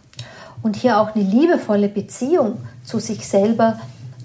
und 0.63 0.75
hier 0.75 0.99
auch 0.99 1.13
eine 1.15 1.23
liebevolle 1.23 1.89
Beziehung 1.89 2.60
zu 2.84 2.99
sich 2.99 3.27
selber 3.27 3.80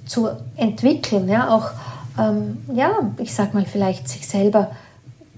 zu 0.06 0.28
entwickeln, 0.56 1.28
ja, 1.28 1.48
auch 1.48 1.70
ähm, 2.18 2.58
ja, 2.74 2.90
ich 3.18 3.34
sag 3.34 3.54
mal 3.54 3.64
vielleicht 3.64 4.08
sich 4.08 4.28
selber 4.28 4.70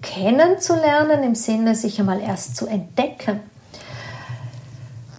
kennenzulernen 0.03 1.23
im 1.23 1.35
Sinne 1.35 1.75
sich 1.75 1.99
einmal 1.99 2.21
erst 2.21 2.57
zu 2.57 2.67
entdecken. 2.67 3.41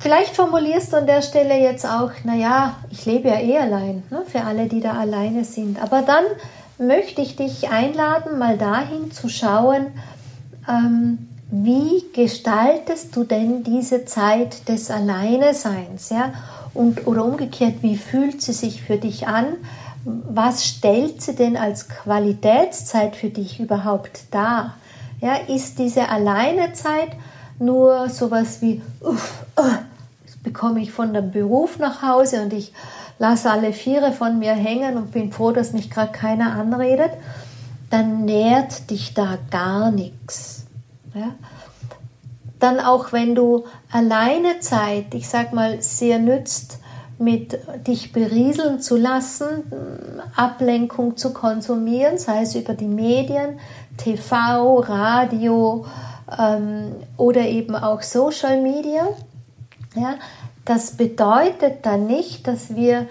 Vielleicht 0.06 0.36
formulierst 0.36 0.94
du 0.94 0.98
an 0.98 1.08
der 1.08 1.24
Stelle 1.24 1.60
jetzt 1.60 1.84
auch, 1.84 2.12
naja, 2.26 2.76
ich 2.92 3.08
lebe 3.08 3.28
ja 3.30 3.40
eh 3.40 3.58
allein, 3.58 4.04
ne, 4.12 4.22
für 4.28 4.44
alle, 4.44 4.68
die 4.68 4.80
da 4.80 4.92
alleine 4.92 5.44
sind. 5.44 5.82
Aber 5.82 6.04
dann 6.04 6.26
möchte 6.78 7.24
ich 7.24 7.38
dich 7.38 7.70
einladen, 7.70 8.38
mal 8.38 8.56
dahin 8.56 9.12
zu 9.12 9.30
schauen, 9.30 9.88
ähm, 10.70 11.28
wie 11.50 12.04
gestaltest 12.14 13.16
du 13.16 13.24
denn 13.24 13.64
diese 13.64 14.06
Zeit 14.06 14.70
des 14.70 14.92
Alleineseins, 14.92 16.12
ja? 16.12 16.34
Und, 16.76 17.08
oder 17.08 17.26
umgekehrt, 17.26 17.82
wie 17.82 17.98
fühlt 17.98 18.44
sie 18.44 18.54
sich 18.54 18.84
für 18.84 18.98
dich 18.98 19.28
an? 19.28 19.56
Was 20.04 20.68
stellt 20.68 21.24
sie 21.24 21.34
denn 21.34 21.58
als 21.58 21.90
Qualitätszeit 21.90 23.16
für 23.16 23.30
dich 23.30 23.60
überhaupt 23.60 24.26
dar? 24.30 24.76
Ja, 25.20 25.34
ist 25.48 25.80
diese 25.80 26.10
Alleinezeit 26.10 27.10
nur 27.58 28.08
sowas 28.10 28.62
wie, 28.62 28.84
uff, 29.02 29.46
uh, 29.60 29.64
bekomme 30.46 30.80
ich 30.80 30.94
von 30.94 31.14
dem 31.14 31.32
Beruf 31.32 31.80
nach 31.80 32.02
Hause 32.02 32.42
und 32.42 32.54
ich 32.54 32.72
lasse 33.20 33.52
alle 33.52 33.74
Viere 33.74 34.14
von 34.14 34.40
mir 34.40 34.54
hängen 34.54 34.96
und 34.96 35.12
bin 35.12 35.34
froh, 35.34 35.52
dass 35.52 35.74
mich 35.74 35.90
gerade 35.90 36.14
keiner 36.14 36.54
anredet, 36.54 37.12
dann 37.90 38.24
nährt 38.24 38.90
dich 38.90 39.14
da 39.14 39.38
gar 39.52 39.92
nichts. 39.92 40.68
Ja? 41.14 41.32
Dann 42.60 42.80
auch 42.80 43.12
wenn 43.12 43.36
du 43.36 43.66
alleine 43.92 44.60
Zeit, 44.60 45.14
ich 45.14 45.28
sag 45.28 45.52
mal, 45.52 45.82
sehr 45.82 46.20
nützt, 46.20 46.80
mit 47.18 47.58
dich 47.88 48.12
berieseln 48.12 48.82
zu 48.82 48.98
lassen, 48.98 49.64
Ablenkung 50.36 51.16
zu 51.16 51.34
konsumieren, 51.34 52.18
sei 52.18 52.42
es 52.42 52.56
über 52.56 52.74
die 52.74 52.88
Medien, 52.88 53.60
TV, 53.98 54.80
Radio 54.80 55.86
ähm, 56.38 56.92
oder 57.18 57.42
eben 57.42 57.76
auch 57.76 58.02
Social 58.02 58.62
Media. 58.62 59.08
Ja, 59.96 60.16
das 60.66 60.92
bedeutet 60.92 61.86
dann 61.86 62.08
nicht, 62.08 62.48
dass 62.48 62.76
wir 62.76 63.08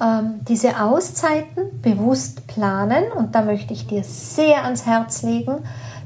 ähm, 0.00 0.40
diese 0.48 0.80
Auszeiten 0.80 1.80
bewusst 1.82 2.46
planen 2.46 3.04
und 3.16 3.34
da 3.34 3.42
möchte 3.42 3.72
ich 3.72 3.86
dir 3.86 4.04
sehr 4.04 4.64
ans 4.64 4.86
Herz 4.86 5.22
legen, 5.22 5.56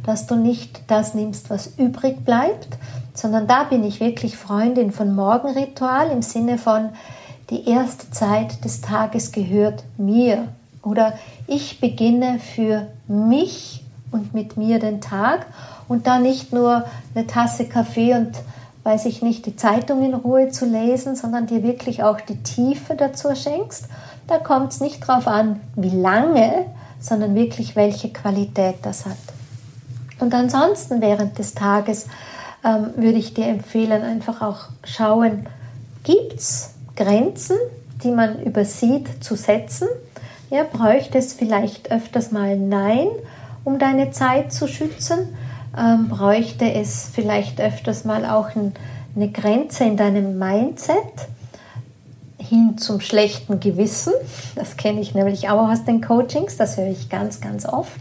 dass 0.04 0.26
du 0.26 0.34
nicht 0.34 0.80
das 0.88 1.14
nimmst, 1.14 1.50
was 1.50 1.78
übrig 1.78 2.24
bleibt, 2.24 2.68
sondern 3.14 3.46
da 3.46 3.64
bin 3.64 3.84
ich 3.84 4.00
wirklich 4.00 4.36
Freundin 4.36 4.92
von 4.92 5.14
Morgenritual 5.14 6.10
im 6.10 6.22
Sinne 6.22 6.58
von 6.58 6.90
die 7.50 7.68
erste 7.68 8.10
Zeit 8.10 8.64
des 8.64 8.80
Tages 8.80 9.32
gehört 9.32 9.84
mir. 9.98 10.48
Oder 10.82 11.14
ich 11.46 11.80
beginne 11.80 12.38
für 12.38 12.88
mich 13.06 13.84
und 14.10 14.34
mit 14.34 14.56
mir 14.56 14.78
den 14.78 15.00
Tag 15.00 15.46
und 15.86 16.06
da 16.06 16.18
nicht 16.18 16.52
nur 16.52 16.84
eine 17.14 17.26
Tasse 17.26 17.66
Kaffee 17.66 18.14
und 18.14 18.32
weiß 18.84 19.06
ich 19.06 19.22
nicht, 19.22 19.46
die 19.46 19.56
Zeitung 19.56 20.04
in 20.04 20.14
Ruhe 20.14 20.48
zu 20.48 20.66
lesen, 20.66 21.14
sondern 21.14 21.46
dir 21.46 21.62
wirklich 21.62 22.02
auch 22.02 22.20
die 22.20 22.42
Tiefe 22.42 22.94
dazu 22.94 23.34
schenkst. 23.34 23.86
Da 24.26 24.38
kommt 24.38 24.72
es 24.72 24.80
nicht 24.80 25.08
darauf 25.08 25.26
an, 25.26 25.60
wie 25.76 25.90
lange, 25.90 26.66
sondern 27.00 27.34
wirklich, 27.34 27.76
welche 27.76 28.12
Qualität 28.12 28.76
das 28.82 29.06
hat. 29.06 29.16
Und 30.18 30.34
ansonsten 30.34 31.00
während 31.00 31.38
des 31.38 31.54
Tages 31.54 32.06
ähm, 32.64 32.90
würde 32.96 33.18
ich 33.18 33.34
dir 33.34 33.46
empfehlen, 33.46 34.02
einfach 34.02 34.40
auch 34.40 34.68
schauen, 34.84 35.48
gibt 36.04 36.34
es 36.34 36.74
Grenzen, 36.96 37.56
die 38.02 38.10
man 38.10 38.42
übersieht, 38.42 39.22
zu 39.22 39.36
setzen? 39.36 39.88
Ja, 40.50 40.64
bräuchte 40.64 41.18
es 41.18 41.32
vielleicht 41.32 41.90
öfters 41.90 42.30
mal 42.30 42.56
Nein, 42.56 43.08
um 43.64 43.78
deine 43.78 44.10
Zeit 44.10 44.52
zu 44.52 44.68
schützen? 44.68 45.34
Ähm, 45.76 46.08
bräuchte 46.08 46.70
es 46.72 47.10
vielleicht 47.12 47.60
öfters 47.60 48.04
mal 48.04 48.24
auch 48.26 48.54
ein, 48.54 48.74
eine 49.16 49.30
Grenze 49.30 49.84
in 49.84 49.96
deinem 49.96 50.38
Mindset 50.38 51.28
hin 52.38 52.76
zum 52.78 53.00
schlechten 53.00 53.60
Gewissen. 53.60 54.12
Das 54.54 54.76
kenne 54.76 55.00
ich 55.00 55.14
nämlich 55.14 55.48
auch 55.48 55.68
aus 55.68 55.84
den 55.84 56.00
Coachings, 56.00 56.56
das 56.56 56.76
höre 56.76 56.88
ich 56.88 57.08
ganz, 57.08 57.40
ganz 57.40 57.66
oft. 57.66 58.00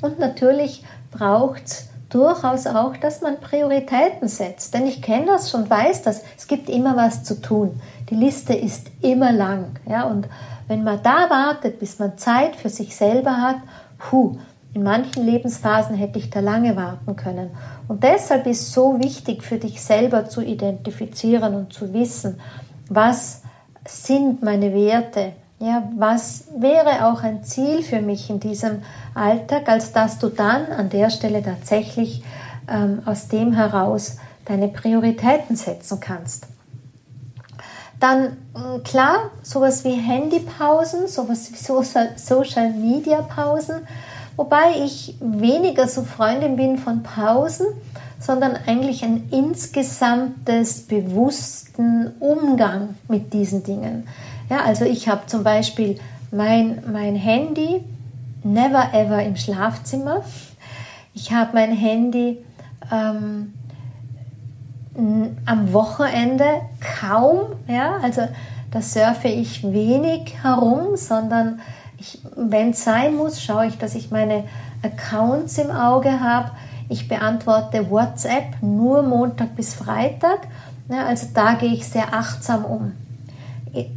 Und 0.00 0.18
natürlich 0.18 0.84
braucht 1.10 1.66
es 1.66 1.88
durchaus 2.08 2.66
auch, 2.66 2.96
dass 2.96 3.20
man 3.20 3.40
Prioritäten 3.40 4.28
setzt. 4.28 4.74
Denn 4.74 4.86
ich 4.86 5.02
kenne 5.02 5.26
das 5.26 5.50
schon, 5.50 5.68
weiß 5.68 6.02
das, 6.02 6.22
es 6.36 6.46
gibt 6.46 6.68
immer 6.68 6.96
was 6.96 7.24
zu 7.24 7.40
tun. 7.40 7.80
Die 8.10 8.14
Liste 8.14 8.54
ist 8.54 8.86
immer 9.02 9.32
lang. 9.32 9.76
Ja? 9.88 10.04
Und 10.04 10.28
wenn 10.68 10.84
man 10.84 11.02
da 11.02 11.28
wartet, 11.30 11.78
bis 11.78 11.98
man 11.98 12.18
Zeit 12.18 12.56
für 12.56 12.68
sich 12.68 12.96
selber 12.96 13.36
hat, 13.36 13.56
puh, 13.98 14.38
in 14.74 14.82
manchen 14.82 15.24
Lebensphasen 15.24 15.96
hätte 15.96 16.18
ich 16.18 16.30
da 16.30 16.40
lange 16.40 16.76
warten 16.76 17.16
können. 17.16 17.50
Und 17.88 18.04
deshalb 18.04 18.46
ist 18.46 18.72
so 18.72 19.00
wichtig 19.00 19.42
für 19.42 19.58
dich 19.58 19.82
selber 19.82 20.28
zu 20.28 20.42
identifizieren 20.42 21.54
und 21.54 21.72
zu 21.72 21.92
wissen, 21.92 22.40
was 22.88 23.42
sind 23.86 24.42
meine 24.42 24.74
Werte, 24.74 25.32
ja, 25.58 25.90
was 25.96 26.44
wäre 26.56 27.06
auch 27.06 27.22
ein 27.22 27.42
Ziel 27.42 27.82
für 27.82 28.00
mich 28.00 28.30
in 28.30 28.38
diesem 28.38 28.82
Alltag, 29.14 29.68
als 29.68 29.92
dass 29.92 30.18
du 30.18 30.28
dann 30.28 30.66
an 30.66 30.88
der 30.88 31.10
Stelle 31.10 31.42
tatsächlich 31.42 32.22
ähm, 32.68 33.02
aus 33.06 33.28
dem 33.28 33.52
heraus 33.54 34.18
deine 34.44 34.68
Prioritäten 34.68 35.56
setzen 35.56 35.98
kannst. 35.98 36.46
Dann 37.98 38.36
mm, 38.54 38.82
klar, 38.84 39.30
sowas 39.42 39.84
wie 39.84 39.94
Handypausen, 39.94 41.08
sowas 41.08 41.50
wie 41.50 42.18
Social 42.18 42.70
Media 42.70 43.22
Pausen, 43.22 43.80
Wobei 44.38 44.84
ich 44.84 45.16
weniger 45.20 45.88
so 45.88 46.04
Freundin 46.04 46.54
bin 46.54 46.78
von 46.78 47.02
Pausen, 47.02 47.66
sondern 48.20 48.56
eigentlich 48.68 49.02
ein 49.02 49.28
insgesamtes 49.32 50.86
bewussten 50.86 52.12
Umgang 52.20 52.94
mit 53.08 53.32
diesen 53.32 53.64
Dingen. 53.64 54.06
Ja, 54.48 54.58
also 54.60 54.84
ich 54.84 55.08
habe 55.08 55.26
zum 55.26 55.42
Beispiel 55.42 55.98
mein, 56.30 56.84
mein 56.92 57.16
Handy 57.16 57.82
never 58.44 58.94
ever 58.94 59.20
im 59.24 59.34
Schlafzimmer. 59.34 60.22
Ich 61.14 61.32
habe 61.32 61.50
mein 61.54 61.72
Handy 61.72 62.38
ähm, 62.92 63.54
am 65.46 65.72
Wochenende 65.72 66.60
kaum, 67.00 67.56
ja, 67.66 67.96
also 68.04 68.22
da 68.70 68.82
surfe 68.82 69.26
ich 69.26 69.64
wenig 69.64 70.44
herum, 70.44 70.96
sondern 70.96 71.58
wenn 72.36 72.70
es 72.70 72.84
sein 72.84 73.16
muss, 73.16 73.42
schaue 73.42 73.66
ich, 73.66 73.78
dass 73.78 73.94
ich 73.94 74.10
meine 74.10 74.44
Accounts 74.82 75.58
im 75.58 75.70
Auge 75.70 76.20
habe. 76.20 76.50
Ich 76.88 77.08
beantworte 77.08 77.90
WhatsApp 77.90 78.62
nur 78.62 79.02
Montag 79.02 79.56
bis 79.56 79.74
Freitag. 79.74 80.46
Ja, 80.88 81.06
also 81.06 81.26
da 81.34 81.54
gehe 81.54 81.72
ich 81.72 81.86
sehr 81.86 82.14
achtsam 82.14 82.64
um. 82.64 82.92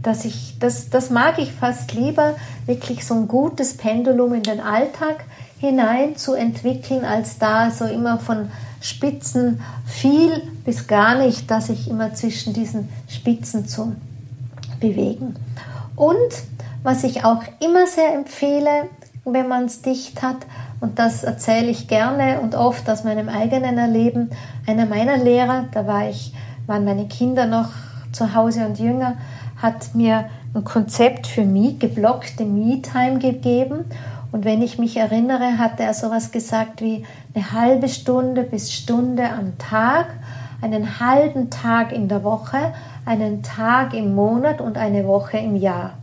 dass 0.01 0.25
ich, 0.25 0.57
das, 0.59 0.89
das 0.89 1.09
mag 1.09 1.39
ich 1.39 1.53
fast 1.53 1.93
lieber, 1.93 2.35
wirklich 2.65 3.05
so 3.05 3.13
ein 3.13 3.27
gutes 3.27 3.77
Pendulum 3.77 4.33
in 4.33 4.43
den 4.43 4.59
Alltag 4.59 5.23
hinein 5.59 6.17
zu 6.17 6.33
entwickeln, 6.33 7.05
als 7.05 7.37
da 7.37 7.71
so 7.71 7.85
immer 7.85 8.17
von 8.17 8.49
Spitzen 8.81 9.61
viel 9.85 10.41
bis 10.65 10.87
gar 10.87 11.15
nicht, 11.15 11.49
dass 11.49 11.69
ich 11.69 11.87
immer 11.87 12.13
zwischen 12.15 12.53
diesen 12.53 12.89
Spitzen 13.07 13.67
zu 13.67 13.95
bewegen. 14.79 15.35
Und 15.95 16.33
was 16.83 17.03
ich 17.03 17.23
auch 17.25 17.43
immer 17.59 17.87
sehr 17.87 18.13
empfehle, 18.13 18.89
wenn 19.25 19.47
man 19.47 19.65
es 19.65 19.81
dicht 19.81 20.21
hat, 20.21 20.37
und 20.79 20.97
das 20.97 21.23
erzähle 21.23 21.67
ich 21.67 21.87
gerne 21.87 22.41
und 22.41 22.55
oft 22.55 22.89
aus 22.89 23.03
meinem 23.03 23.29
eigenen 23.29 23.77
Erleben, 23.77 24.31
einer 24.65 24.87
meiner 24.87 25.17
Lehrer, 25.17 25.65
da 25.71 25.85
war 25.85 26.09
ich, 26.09 26.33
waren 26.65 26.85
meine 26.85 27.07
Kinder 27.07 27.45
noch 27.45 27.69
zu 28.11 28.33
Hause 28.33 28.65
und 28.65 28.79
jünger, 28.79 29.15
hat 29.61 29.93
mir 29.93 30.25
ein 30.55 30.63
Konzept 30.63 31.27
für 31.27 31.45
Me, 31.45 31.75
geblockte 31.77 32.45
Me-Time 32.45 33.19
gegeben. 33.19 33.85
Und 34.31 34.43
wenn 34.43 34.61
ich 34.61 34.79
mich 34.79 34.97
erinnere, 34.97 35.59
hatte 35.59 35.83
er 35.83 35.93
sowas 35.93 36.31
gesagt 36.31 36.81
wie 36.81 37.05
eine 37.35 37.51
halbe 37.51 37.89
Stunde 37.89 38.43
bis 38.43 38.73
Stunde 38.73 39.29
am 39.29 39.57
Tag, 39.57 40.07
einen 40.61 40.99
halben 40.99 41.49
Tag 41.49 41.91
in 41.91 42.07
der 42.07 42.23
Woche, 42.23 42.73
einen 43.05 43.43
Tag 43.43 43.93
im 43.93 44.15
Monat 44.15 44.61
und 44.61 44.77
eine 44.77 45.05
Woche 45.05 45.37
im 45.37 45.55
Jahr. 45.55 45.93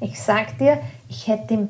Ich 0.00 0.20
sag 0.20 0.58
dir, 0.58 0.78
ich 1.08 1.26
hätte 1.28 1.54
ihm, 1.54 1.68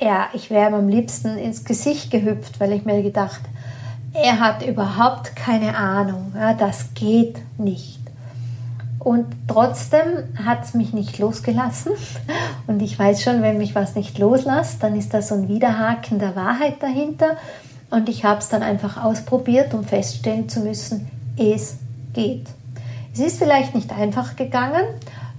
ja, 0.00 0.28
ich 0.32 0.50
wäre 0.50 0.70
ihm 0.70 0.74
am 0.74 0.88
liebsten 0.88 1.36
ins 1.38 1.64
Gesicht 1.64 2.10
gehüpft, 2.10 2.60
weil 2.60 2.72
ich 2.72 2.84
mir 2.84 3.02
gedacht, 3.02 3.40
er 4.12 4.38
hat 4.38 4.64
überhaupt 4.64 5.34
keine 5.34 5.76
Ahnung, 5.76 6.32
ja, 6.36 6.54
das 6.54 6.94
geht 6.94 7.40
nicht. 7.58 8.00
Und 9.00 9.26
trotzdem 9.48 10.28
hat 10.44 10.64
es 10.64 10.72
mich 10.72 10.94
nicht 10.94 11.18
losgelassen. 11.18 11.92
Und 12.66 12.80
ich 12.80 12.98
weiß 12.98 13.22
schon, 13.22 13.42
wenn 13.42 13.58
mich 13.58 13.74
was 13.74 13.94
nicht 13.96 14.18
loslässt, 14.18 14.82
dann 14.82 14.96
ist 14.96 15.12
da 15.12 15.20
so 15.20 15.34
ein 15.34 15.48
Widerhaken 15.48 16.18
der 16.18 16.34
Wahrheit 16.34 16.82
dahinter. 16.82 17.36
Und 17.90 18.08
ich 18.08 18.24
habe 18.24 18.38
es 18.38 18.48
dann 18.48 18.62
einfach 18.62 19.04
ausprobiert, 19.04 19.74
um 19.74 19.84
feststellen 19.84 20.48
zu 20.48 20.60
müssen, 20.60 21.10
es 21.36 21.76
geht. 22.14 22.46
Es 23.12 23.20
ist 23.20 23.38
vielleicht 23.38 23.74
nicht 23.74 23.92
einfach 23.92 24.36
gegangen, 24.36 24.84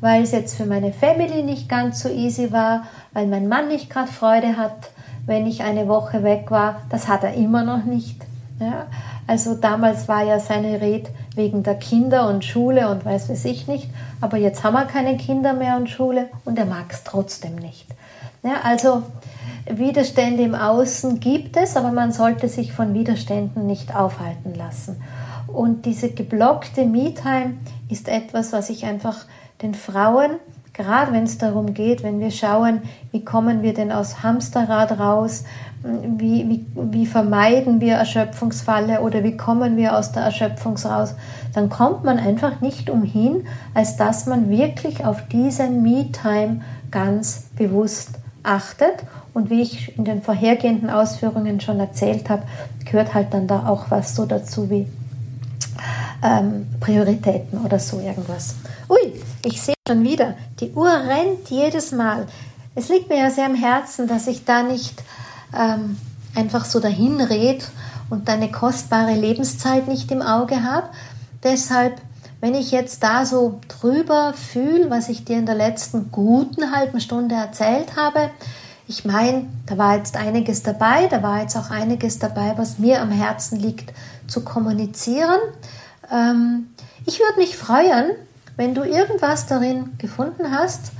weil 0.02 0.24
es 0.24 0.32
jetzt 0.32 0.56
für 0.56 0.66
meine 0.66 0.94
Family 0.94 1.44
nicht 1.44 1.70
ganz 1.70 2.02
so 2.02 2.10
easy 2.10 2.52
war, 2.52 2.84
weil 3.14 3.28
mein 3.28 3.48
Mann 3.48 3.68
nicht 3.68 3.90
gerade 3.90 4.12
Freude 4.12 4.58
hat, 4.58 4.92
wenn 5.26 5.48
ich 5.48 5.64
eine 5.64 5.88
Woche 5.88 6.24
weg 6.24 6.52
war. 6.52 6.82
Das 6.90 7.08
hat 7.08 7.24
er 7.24 7.34
immer 7.34 7.64
noch 7.64 7.84
nicht. 7.84 8.22
Ja, 8.60 8.86
also 9.28 9.56
damals 9.56 10.08
war 10.08 10.24
ja 10.24 10.40
seine 10.40 10.80
Rede 10.80 11.10
wegen 11.36 11.64
der 11.64 11.76
Kinder 11.76 12.30
und 12.30 12.46
Schule 12.46 12.90
und 12.90 13.04
weiß 13.04 13.30
weiß 13.30 13.44
ich 13.46 13.68
nicht, 13.68 13.90
aber 14.22 14.38
jetzt 14.38 14.64
haben 14.64 14.76
wir 14.76 14.86
keine 14.86 15.18
Kinder 15.18 15.54
mehr 15.54 15.76
und 15.76 15.90
Schule 15.90 16.30
und 16.46 16.58
er 16.58 16.66
mag 16.66 16.86
es 16.90 17.04
trotzdem 17.04 17.56
nicht. 17.56 17.88
Ja, 18.44 18.62
also 18.64 19.04
Widerstände 19.66 20.44
im 20.44 20.56
Außen 20.56 21.20
gibt 21.20 21.58
es, 21.58 21.76
aber 21.76 21.92
man 21.92 22.12
sollte 22.12 22.48
sich 22.48 22.72
von 22.72 22.94
Widerständen 22.94 23.66
nicht 23.66 23.96
aufhalten 23.96 24.54
lassen. 24.54 25.02
Und 25.48 25.86
diese 25.86 26.12
geblockte 26.12 26.86
Me-Time 26.86 27.56
ist 27.90 28.08
etwas, 28.08 28.54
was 28.54 28.70
ich 28.70 28.86
einfach 28.86 29.26
den 29.62 29.74
Frauen 29.74 30.38
gerade 30.76 31.14
wenn 31.14 31.24
es 31.24 31.38
darum 31.38 31.74
geht, 31.74 32.04
wenn 32.04 32.20
wir 32.20 32.32
schauen, 32.32 32.82
wie 33.12 33.24
kommen 33.24 33.64
wir 33.64 33.74
denn 33.74 33.92
aus 33.92 34.24
Hamsterrad 34.24 35.00
raus, 35.00 35.46
wie, 35.84 36.50
wie, 36.50 36.66
wie 36.92 37.06
vermeiden 37.06 37.80
wir 37.80 37.96
Erschöpfungsfalle 37.96 39.02
oder 39.02 39.24
wie 39.24 39.38
kommen 39.38 39.78
wir 39.78 39.98
aus 39.98 40.12
der 40.12 40.24
Erschöpfung 40.24 40.76
raus, 40.78 41.16
dann 41.54 41.70
kommt 41.70 42.04
man 42.04 42.18
einfach 42.18 42.60
nicht 42.60 42.90
umhin, 42.90 43.46
als 43.74 43.96
dass 43.96 44.26
man 44.26 44.50
wirklich 44.50 45.06
auf 45.06 45.28
diesen 45.28 45.82
Me-Time 45.82 46.62
ganz 46.92 47.46
bewusst 47.56 48.20
achtet. 48.44 49.04
Und 49.34 49.50
wie 49.50 49.62
ich 49.62 49.98
in 49.98 50.06
den 50.06 50.22
vorhergehenden 50.22 50.90
Ausführungen 50.90 51.60
schon 51.60 51.80
erzählt 51.80 52.30
habe, 52.30 52.44
gehört 52.86 53.14
halt 53.14 53.34
dann 53.34 53.48
da 53.48 53.68
auch 53.68 53.92
was 53.92 54.16
so 54.16 54.26
dazu 54.26 54.70
wie 54.70 54.88
ähm, 56.24 56.68
Prioritäten 56.80 57.60
oder 57.60 57.80
so 57.80 58.00
irgendwas. 58.00 58.56
Ui, 58.90 59.14
ich 59.46 59.62
sehe 59.62 59.76
schon 59.88 60.04
wieder, 60.04 60.36
die 60.60 60.72
Uhr 60.72 60.92
rennt 60.92 61.50
jedes 61.50 61.92
Mal. 61.92 62.26
Es 62.74 62.90
liegt 62.90 63.10
mir 63.10 63.20
ja 63.20 63.30
sehr 63.30 63.46
am 63.46 63.56
Herzen, 63.56 64.08
dass 64.08 64.28
ich 64.28 64.44
da 64.44 64.64
nicht 64.64 65.04
ähm, 65.58 65.98
einfach 66.36 66.66
so 66.66 66.80
dahin 66.80 67.22
red 67.22 67.64
und 68.10 68.28
deine 68.28 68.52
kostbare 68.52 69.14
Lebenszeit 69.14 69.88
nicht 69.88 70.12
im 70.12 70.22
Auge 70.22 70.64
habe. 70.64 70.90
Deshalb, 71.44 72.02
wenn 72.42 72.56
ich 72.56 72.72
jetzt 72.72 73.04
da 73.04 73.26
so 73.26 73.62
drüber 73.68 74.34
fühle, 74.34 74.90
was 74.90 75.10
ich 75.10 75.26
dir 75.26 75.38
in 75.38 75.46
der 75.46 75.56
letzten 75.56 76.12
guten 76.12 76.76
halben 76.76 77.00
Stunde 77.00 77.36
erzählt 77.36 77.96
habe, 77.96 78.32
ich 78.88 79.06
meine, 79.06 79.48
da 79.66 79.78
war 79.78 79.98
jetzt 79.98 80.16
einiges 80.16 80.62
dabei, 80.62 81.08
da 81.08 81.24
war 81.24 81.42
jetzt 81.42 81.56
auch 81.56 81.72
einiges 81.72 82.20
dabei, 82.20 82.54
was 82.56 82.78
mir 82.78 83.02
am 83.02 83.12
Herzen 83.12 83.60
liegt, 83.60 83.94
zu 84.28 84.42
kommunizieren. 84.42 85.40
Ähm, 86.12 86.70
ich 87.06 87.20
würde 87.20 87.40
mich 87.40 87.58
freuen, 87.58 88.12
wenn 88.58 88.76
du 88.76 88.84
irgendwas 88.84 89.48
darin 89.48 89.98
gefunden 89.98 90.52
hast, 90.52 90.92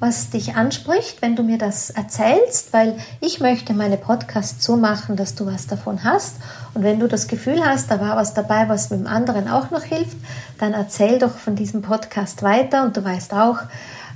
was 0.00 0.30
dich 0.30 0.56
anspricht, 0.56 1.20
wenn 1.20 1.36
du 1.36 1.42
mir 1.42 1.58
das 1.58 1.90
erzählst, 1.90 2.72
weil 2.72 2.96
ich 3.20 3.38
möchte 3.38 3.74
meine 3.74 3.98
Podcasts 3.98 4.64
so 4.64 4.78
machen, 4.78 5.14
dass 5.16 5.34
du 5.34 5.44
was 5.44 5.66
davon 5.66 6.04
hast. 6.04 6.36
Und 6.72 6.82
wenn 6.82 6.98
du 6.98 7.06
das 7.06 7.28
Gefühl 7.28 7.62
hast, 7.62 7.90
da 7.90 8.00
war 8.00 8.16
was 8.16 8.32
dabei, 8.32 8.68
was 8.70 8.88
mit 8.88 9.00
dem 9.00 9.06
anderen 9.06 9.46
auch 9.46 9.70
noch 9.70 9.82
hilft, 9.82 10.16
dann 10.58 10.72
erzähl 10.72 11.18
doch 11.18 11.36
von 11.36 11.54
diesem 11.54 11.82
Podcast 11.82 12.42
weiter. 12.42 12.82
Und 12.82 12.96
du 12.96 13.04
weißt 13.04 13.34
auch, 13.34 13.58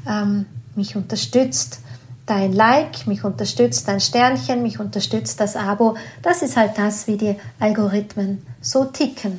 ähm, 0.09 0.47
mich 0.75 0.97
unterstützt 0.97 1.81
dein 2.25 2.55
Like, 2.55 3.07
mich 3.07 3.23
unterstützt 3.23 3.87
dein 3.87 4.01
Sternchen, 4.01 4.63
mich 4.63 4.81
unterstützt 4.81 5.39
das 5.39 5.55
Abo. 5.55 5.97
Das 6.23 6.41
ist 6.41 6.57
halt 6.57 6.79
das, 6.79 7.07
wie 7.07 7.19
die 7.19 7.37
Algorithmen 7.61 8.47
so 8.63 8.87
ticken. 8.87 9.39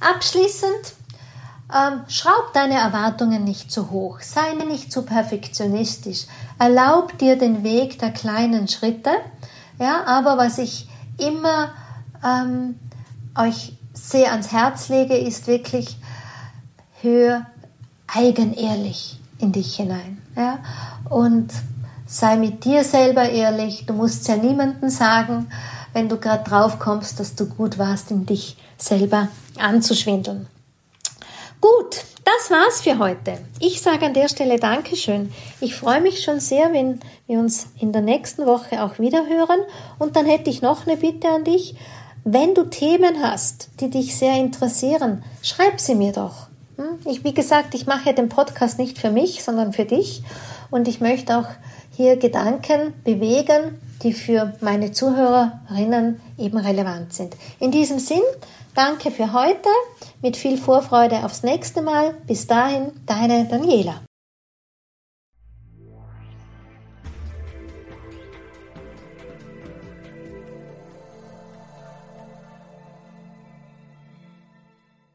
Abschließend 0.00 0.95
ähm, 1.76 2.00
schraub 2.08 2.52
deine 2.54 2.74
Erwartungen 2.74 3.44
nicht 3.44 3.70
zu 3.70 3.90
hoch, 3.90 4.20
sei 4.20 4.54
nicht 4.64 4.90
zu 4.90 5.02
perfektionistisch, 5.02 6.26
erlaub 6.58 7.18
dir 7.18 7.36
den 7.36 7.62
Weg 7.64 7.98
der 7.98 8.10
kleinen 8.10 8.68
Schritte. 8.68 9.10
Ja, 9.78 10.04
aber 10.06 10.38
was 10.38 10.58
ich 10.58 10.88
immer 11.18 11.70
ähm, 12.24 12.78
euch 13.36 13.76
sehr 13.92 14.32
ans 14.32 14.52
Herz 14.52 14.88
lege, 14.88 15.16
ist 15.16 15.46
wirklich, 15.46 15.98
hör 17.02 17.46
eigenehrlich 18.06 19.18
in 19.38 19.52
dich 19.52 19.76
hinein. 19.76 20.22
Ja? 20.34 20.58
Und 21.10 21.52
sei 22.06 22.36
mit 22.36 22.64
dir 22.64 22.84
selber 22.84 23.28
ehrlich. 23.28 23.84
Du 23.86 23.92
musst 23.92 24.26
ja 24.28 24.36
niemandem 24.36 24.88
sagen, 24.88 25.48
wenn 25.92 26.08
du 26.08 26.16
gerade 26.16 26.48
drauf 26.48 26.78
kommst, 26.78 27.20
dass 27.20 27.34
du 27.34 27.46
gut 27.46 27.78
warst, 27.78 28.10
in 28.10 28.26
dich 28.26 28.56
selber 28.78 29.28
anzuschwindeln. 29.58 30.46
Gut, 31.60 32.04
das 32.24 32.50
war's 32.50 32.82
für 32.82 32.98
heute. 32.98 33.38
Ich 33.60 33.80
sage 33.80 34.06
an 34.06 34.14
der 34.14 34.28
Stelle 34.28 34.58
Dankeschön. 34.58 35.32
Ich 35.60 35.74
freue 35.74 36.00
mich 36.00 36.22
schon 36.22 36.38
sehr, 36.38 36.72
wenn 36.72 37.00
wir 37.26 37.38
uns 37.38 37.68
in 37.80 37.92
der 37.92 38.02
nächsten 38.02 38.46
Woche 38.46 38.82
auch 38.82 38.98
wieder 38.98 39.26
hören. 39.26 39.60
Und 39.98 40.16
dann 40.16 40.26
hätte 40.26 40.50
ich 40.50 40.60
noch 40.60 40.86
eine 40.86 40.96
Bitte 40.96 41.28
an 41.28 41.44
dich. 41.44 41.74
Wenn 42.24 42.54
du 42.54 42.64
Themen 42.64 43.22
hast, 43.22 43.70
die 43.80 43.88
dich 43.88 44.16
sehr 44.16 44.34
interessieren, 44.34 45.22
schreib 45.42 45.80
sie 45.80 45.94
mir 45.94 46.12
doch. 46.12 46.48
Hm? 46.76 46.98
Ich, 47.06 47.24
wie 47.24 47.34
gesagt, 47.34 47.74
ich 47.74 47.86
mache 47.86 48.12
den 48.12 48.28
Podcast 48.28 48.78
nicht 48.78 48.98
für 48.98 49.10
mich, 49.10 49.42
sondern 49.42 49.72
für 49.72 49.86
dich. 49.86 50.22
Und 50.70 50.88
ich 50.88 51.00
möchte 51.00 51.38
auch 51.38 51.48
hier 51.96 52.16
Gedanken 52.16 52.92
bewegen, 53.04 53.80
die 54.02 54.12
für 54.12 54.52
meine 54.60 54.92
Zuhörerinnen 54.92 56.20
eben 56.36 56.58
relevant 56.58 57.14
sind. 57.14 57.34
In 57.60 57.70
diesem 57.70 57.98
Sinn, 57.98 58.20
danke 58.76 59.10
für 59.10 59.32
heute. 59.32 59.68
Mit 60.22 60.36
viel 60.36 60.58
Vorfreude 60.58 61.24
aufs 61.24 61.42
nächste 61.42 61.82
Mal. 61.82 62.14
Bis 62.26 62.46
dahin, 62.46 62.92
deine 63.06 63.46
Daniela. 63.46 64.05